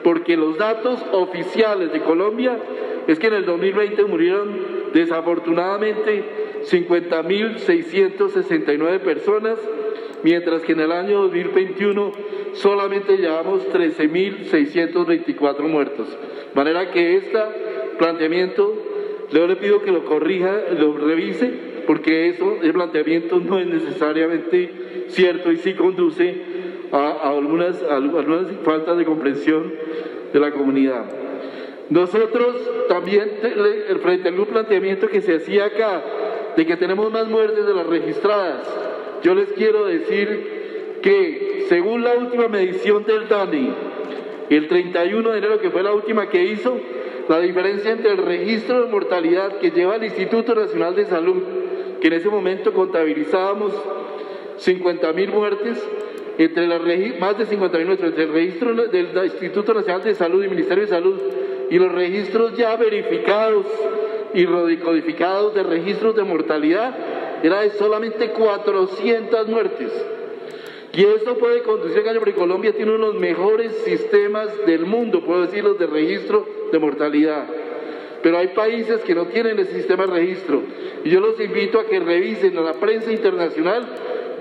porque 0.04 0.38
los 0.38 0.58
datos 0.58 1.04
oficiales 1.12 1.92
de 1.92 2.02
Colombia 2.02 2.58
es 3.08 3.20
que 3.20 3.28
en 3.28 3.34
el 3.34 3.46
2020 3.46 4.06
murieron 4.06 4.50
desafortunadamente 4.94 6.24
50.669 6.70 9.00
personas, 9.00 9.58
mientras 10.24 10.62
que 10.62 10.74
en 10.74 10.82
el 10.82 10.92
año 10.92 11.24
2021 11.24 12.12
solamente 12.54 13.18
llevamos 13.18 13.68
13.624 13.70 15.62
muertos. 15.62 16.10
De 16.10 16.56
manera 16.56 16.92
que 16.92 17.18
este 17.18 17.40
planteamiento 17.98 18.76
yo 19.32 19.48
le 19.48 19.56
pido 19.56 19.82
que 19.82 19.92
lo 19.92 20.06
corrija, 20.06 20.62
lo 20.78 20.96
revise, 20.98 21.52
porque 21.88 22.30
eso, 22.30 22.58
el 22.62 22.74
planteamiento 22.74 23.40
no 23.40 23.58
es 23.60 23.68
necesariamente 23.68 25.08
cierto 25.08 25.52
y 25.52 25.58
sí 25.58 25.74
conduce 25.74 26.36
a, 26.92 27.30
algunas, 27.30 27.82
algunas 27.84 28.48
faltas 28.64 28.98
de 28.98 29.06
comprensión 29.06 29.74
de 30.34 30.40
la 30.40 30.52
comunidad. 30.52 31.21
Nosotros 31.92 32.56
también, 32.88 33.30
frente 34.02 34.30
a 34.30 34.32
algún 34.32 34.46
planteamiento 34.46 35.10
que 35.10 35.20
se 35.20 35.36
hacía 35.36 35.66
acá, 35.66 36.02
de 36.56 36.66
que 36.66 36.78
tenemos 36.78 37.12
más 37.12 37.28
muertes 37.28 37.66
de 37.66 37.74
las 37.74 37.86
registradas, 37.86 38.66
yo 39.22 39.36
les 39.36 39.52
quiero 39.52 39.86
decir 39.86 41.00
que 41.02 41.66
según 41.68 42.06
la 42.06 42.14
última 42.14 42.48
medición 42.48 43.04
del 43.04 43.28
DANI, 43.28 43.74
el 44.50 44.70
31 44.70 45.32
de 45.32 45.38
enero, 45.38 45.60
que 45.60 45.70
fue 45.70 45.84
la 45.84 45.94
última 45.94 46.30
que 46.30 46.46
hizo, 46.46 46.80
la 47.28 47.42
diferencia 47.42 47.92
entre 47.92 48.12
el 48.12 48.20
registro 48.20 48.86
de 48.86 48.90
mortalidad 48.90 49.58
que 49.58 49.72
lleva 49.72 49.98
el 49.98 50.06
Instituto 50.06 50.56
Nacional 50.56 50.96
de 50.96 51.06
Salud, 51.08 51.44
que 52.00 52.08
en 52.08 52.14
ese 52.14 52.30
momento 52.30 52.72
contabilizábamos 52.72 53.74
50 54.56 55.12
mil 55.12 55.30
muertes, 55.30 55.86
entre 56.38 56.68
la, 56.68 56.80
más 57.20 57.38
de 57.38 57.46
50 57.46 57.78
mil 57.80 57.88
muertes, 57.88 58.08
entre 58.08 58.24
el 58.24 58.32
registro 58.32 58.74
del 58.88 59.10
Instituto 59.26 59.74
Nacional 59.74 60.04
de 60.04 60.16
Salud 60.16 60.42
y 60.42 60.48
Ministerio 60.48 60.84
de 60.84 60.90
Salud 60.90 61.41
y 61.72 61.80
los 61.80 61.92
registros 61.94 62.56
ya 62.58 62.76
verificados 62.76 63.66
y 64.34 64.46
codificados 64.46 65.56
de 65.56 65.64
registros 65.64 66.14
de 66.18 66.24
mortalidad, 66.24 66.94
era 67.44 67.62
de 67.62 67.70
solamente 67.72 68.32
400 68.32 69.48
muertes. 69.48 69.90
Y 70.94 71.06
esto 71.06 71.38
puede 71.38 71.64
conducir 71.64 72.08
a 72.08 72.20
que 72.20 72.34
Colombia 72.34 72.74
tiene 72.74 72.94
uno 72.94 73.08
de 73.08 73.14
los 73.14 73.22
mejores 73.22 73.72
sistemas 73.86 74.50
del 74.66 74.86
mundo, 74.86 75.24
puedo 75.24 75.44
decirlo, 75.44 75.76
de 75.76 75.88
registro 75.88 76.46
de 76.74 76.78
mortalidad. 76.78 77.46
Pero 78.22 78.38
hay 78.38 78.50
países 78.50 79.00
que 79.02 79.16
no 79.16 79.28
tienen 79.28 79.58
ese 79.58 79.74
sistema 79.74 80.06
de 80.06 80.12
registro. 80.12 80.62
Y 81.06 81.10
yo 81.10 81.22
los 81.22 81.40
invito 81.40 81.80
a 81.80 81.86
que 81.86 82.02
revisen 82.02 82.58
a 82.58 82.62
la 82.62 82.74
prensa 82.74 83.14
internacional 83.14 83.88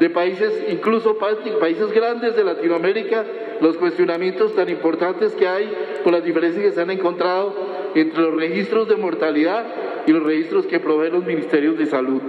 de 0.00 0.08
países, 0.08 0.64
incluso 0.70 1.18
países 1.18 1.92
grandes 1.92 2.34
de 2.34 2.42
Latinoamérica, 2.42 3.24
los 3.60 3.76
cuestionamientos 3.76 4.54
tan 4.54 4.70
importantes 4.70 5.34
que 5.34 5.46
hay 5.46 5.70
por 6.02 6.14
las 6.14 6.24
diferencias 6.24 6.64
que 6.64 6.72
se 6.72 6.80
han 6.80 6.90
encontrado 6.90 7.54
entre 7.94 8.22
los 8.22 8.34
registros 8.34 8.88
de 8.88 8.96
mortalidad 8.96 9.66
y 10.06 10.12
los 10.12 10.22
registros 10.22 10.66
que 10.66 10.80
proveen 10.80 11.12
los 11.12 11.26
ministerios 11.26 11.76
de 11.76 11.84
salud. 11.84 12.22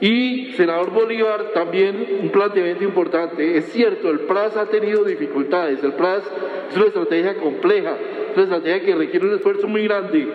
Y, 0.00 0.52
senador 0.56 0.90
Bolívar, 0.90 1.50
también 1.52 2.20
un 2.22 2.30
planteamiento 2.30 2.82
importante. 2.82 3.58
Es 3.58 3.66
cierto, 3.72 4.10
el 4.10 4.20
PRAS 4.20 4.56
ha 4.56 4.66
tenido 4.66 5.04
dificultades. 5.04 5.82
El 5.84 5.92
PRAS 5.94 6.22
es 6.70 6.76
una 6.76 6.86
estrategia 6.86 7.34
compleja, 7.34 7.96
es 8.30 8.36
una 8.36 8.44
estrategia 8.44 8.80
que 8.80 8.94
requiere 8.94 9.26
un 9.26 9.34
esfuerzo 9.34 9.66
muy 9.66 9.84
grande. 9.84 10.28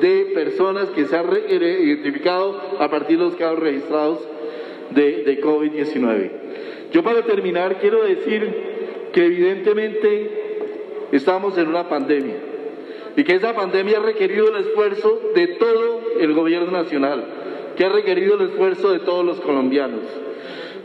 de 0.00 0.30
personas 0.34 0.88
que 0.90 1.06
se 1.06 1.16
han 1.16 1.26
identificado 1.50 2.60
a 2.78 2.90
partir 2.90 3.18
de 3.18 3.24
los 3.24 3.34
casos 3.36 3.58
registrados 3.58 4.20
de, 4.90 5.24
de 5.24 5.42
COVID-19. 5.42 6.30
Yo 6.92 7.02
para 7.02 7.22
terminar 7.22 7.78
quiero 7.80 8.04
decir 8.04 9.10
que 9.12 9.26
evidentemente 9.26 10.30
estamos 11.12 11.56
en 11.58 11.68
una 11.68 11.88
pandemia 11.88 12.36
y 13.16 13.24
que 13.24 13.34
esa 13.34 13.54
pandemia 13.54 13.98
ha 13.98 14.02
requerido 14.02 14.48
el 14.48 14.64
esfuerzo 14.64 15.20
de 15.34 15.48
todo 15.48 16.00
el 16.20 16.32
gobierno 16.34 16.70
nacional, 16.70 17.24
que 17.76 17.84
ha 17.84 17.88
requerido 17.88 18.36
el 18.36 18.50
esfuerzo 18.50 18.92
de 18.92 19.00
todos 19.00 19.24
los 19.24 19.40
colombianos. 19.40 20.02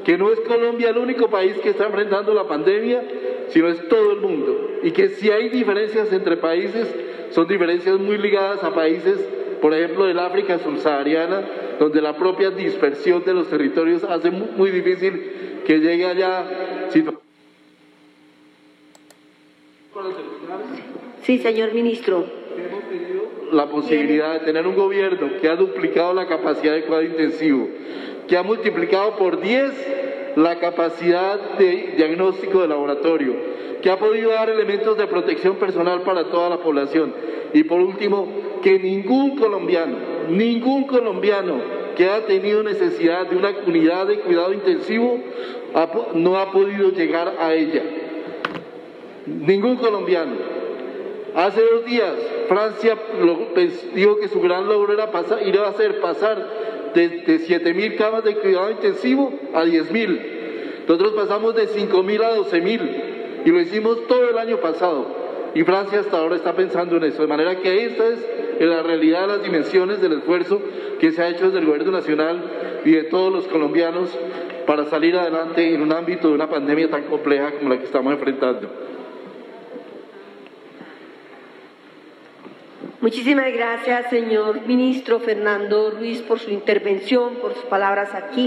Que 0.03 0.17
no 0.17 0.31
es 0.31 0.39
Colombia 0.41 0.89
el 0.89 0.97
único 0.97 1.29
país 1.29 1.57
que 1.59 1.69
está 1.69 1.85
enfrentando 1.85 2.33
la 2.33 2.47
pandemia, 2.47 3.01
sino 3.49 3.69
es 3.69 3.87
todo 3.87 4.13
el 4.13 4.21
mundo. 4.21 4.79
Y 4.83 4.91
que 4.91 5.09
si 5.09 5.31
hay 5.31 5.49
diferencias 5.49 6.11
entre 6.11 6.37
países, 6.37 6.93
son 7.31 7.47
diferencias 7.47 7.99
muy 7.99 8.17
ligadas 8.17 8.63
a 8.63 8.73
países, 8.73 9.17
por 9.61 9.73
ejemplo, 9.73 10.05
del 10.05 10.19
África 10.19 10.59
subsahariana, 10.59 11.43
donde 11.79 12.01
la 12.01 12.17
propia 12.17 12.51
dispersión 12.51 13.23
de 13.25 13.33
los 13.33 13.47
territorios 13.47 14.03
hace 14.03 14.29
muy 14.29 14.71
difícil 14.71 15.61
que 15.65 15.79
llegue 15.79 16.05
allá. 16.05 16.45
Sí, 21.23 21.39
señor 21.39 21.73
ministro. 21.73 22.25
Hemos 22.57 22.83
tenido 22.89 23.23
la 23.51 23.67
posibilidad 23.67 24.33
de 24.33 24.39
tener 24.41 24.67
un 24.67 24.75
gobierno 24.75 25.29
que 25.39 25.47
ha 25.47 25.55
duplicado 25.55 26.13
la 26.13 26.27
capacidad 26.27 26.73
de 26.73 26.83
cuidado 26.83 27.03
intensivo, 27.03 27.69
que 28.27 28.37
ha 28.37 28.43
multiplicado 28.43 29.15
por 29.15 29.41
10 29.41 30.33
la 30.35 30.59
capacidad 30.59 31.57
de 31.57 31.93
diagnóstico 31.97 32.61
de 32.61 32.67
laboratorio, 32.67 33.35
que 33.81 33.89
ha 33.89 33.99
podido 33.99 34.31
dar 34.31 34.49
elementos 34.49 34.97
de 34.97 35.07
protección 35.07 35.57
personal 35.57 36.01
para 36.01 36.25
toda 36.25 36.49
la 36.49 36.57
población. 36.57 37.13
Y 37.53 37.63
por 37.63 37.79
último, 37.79 38.27
que 38.63 38.79
ningún 38.79 39.37
colombiano, 39.37 39.97
ningún 40.29 40.85
colombiano 40.85 41.55
que 41.95 42.09
ha 42.09 42.25
tenido 42.25 42.63
necesidad 42.63 43.27
de 43.27 43.35
una 43.35 43.53
unidad 43.67 44.07
de 44.07 44.19
cuidado 44.19 44.53
intensivo 44.53 45.19
no 46.15 46.37
ha 46.37 46.51
podido 46.51 46.89
llegar 46.91 47.35
a 47.39 47.53
ella. 47.53 47.83
Ningún 49.25 49.75
colombiano. 49.75 50.33
Hace 51.35 51.61
dos 51.61 51.85
días 51.85 52.13
Francia 52.47 52.95
dijo 53.95 54.17
que 54.17 54.27
su 54.27 54.39
gran 54.41 54.67
logro 54.67 54.93
era 54.93 55.11
pasar, 55.11 55.47
ir 55.47 55.57
a 55.57 55.69
hacer 55.69 55.99
pasar 55.99 56.72
de, 56.93 57.09
de 57.09 57.39
7.000 57.39 57.95
camas 57.97 58.23
de 58.23 58.35
cuidado 58.35 58.71
intensivo 58.71 59.33
a 59.53 59.63
10.000. 59.63 60.19
Nosotros 60.87 61.13
pasamos 61.13 61.55
de 61.55 61.67
5.000 61.67 62.21
a 62.23 62.37
12.000 62.37 63.43
y 63.45 63.49
lo 63.49 63.61
hicimos 63.61 64.07
todo 64.07 64.29
el 64.29 64.37
año 64.37 64.57
pasado. 64.57 65.23
Y 65.55 65.63
Francia 65.63 65.99
hasta 65.99 66.17
ahora 66.17 66.35
está 66.35 66.55
pensando 66.55 66.97
en 66.97 67.03
eso. 67.03 67.21
De 67.21 67.27
manera 67.27 67.57
que 67.59 67.85
esta 67.85 68.07
es 68.07 68.19
la 68.59 68.81
realidad 68.81 69.21
de 69.21 69.27
las 69.27 69.43
dimensiones 69.43 70.01
del 70.01 70.13
esfuerzo 70.13 70.61
que 70.99 71.11
se 71.11 71.21
ha 71.21 71.29
hecho 71.29 71.45
desde 71.45 71.59
el 71.59 71.65
Gobierno 71.65 71.91
Nacional 71.91 72.43
y 72.85 72.91
de 72.91 73.03
todos 73.03 73.31
los 73.31 73.47
colombianos 73.47 74.09
para 74.65 74.85
salir 74.85 75.15
adelante 75.15 75.73
en 75.73 75.81
un 75.81 75.91
ámbito 75.91 76.29
de 76.29 76.35
una 76.35 76.49
pandemia 76.49 76.89
tan 76.89 77.03
compleja 77.03 77.51
como 77.51 77.69
la 77.69 77.77
que 77.77 77.85
estamos 77.85 78.13
enfrentando. 78.13 78.69
Muchísimas 83.03 83.51
gracias, 83.51 84.09
señor 84.09 84.65
ministro 84.65 85.19
Fernando 85.19 85.91
Ruiz, 85.91 86.21
por 86.21 86.39
su 86.39 86.51
intervención, 86.51 87.35
por 87.41 87.53
sus 87.53 87.65
palabras 87.65 88.15
aquí. 88.15 88.41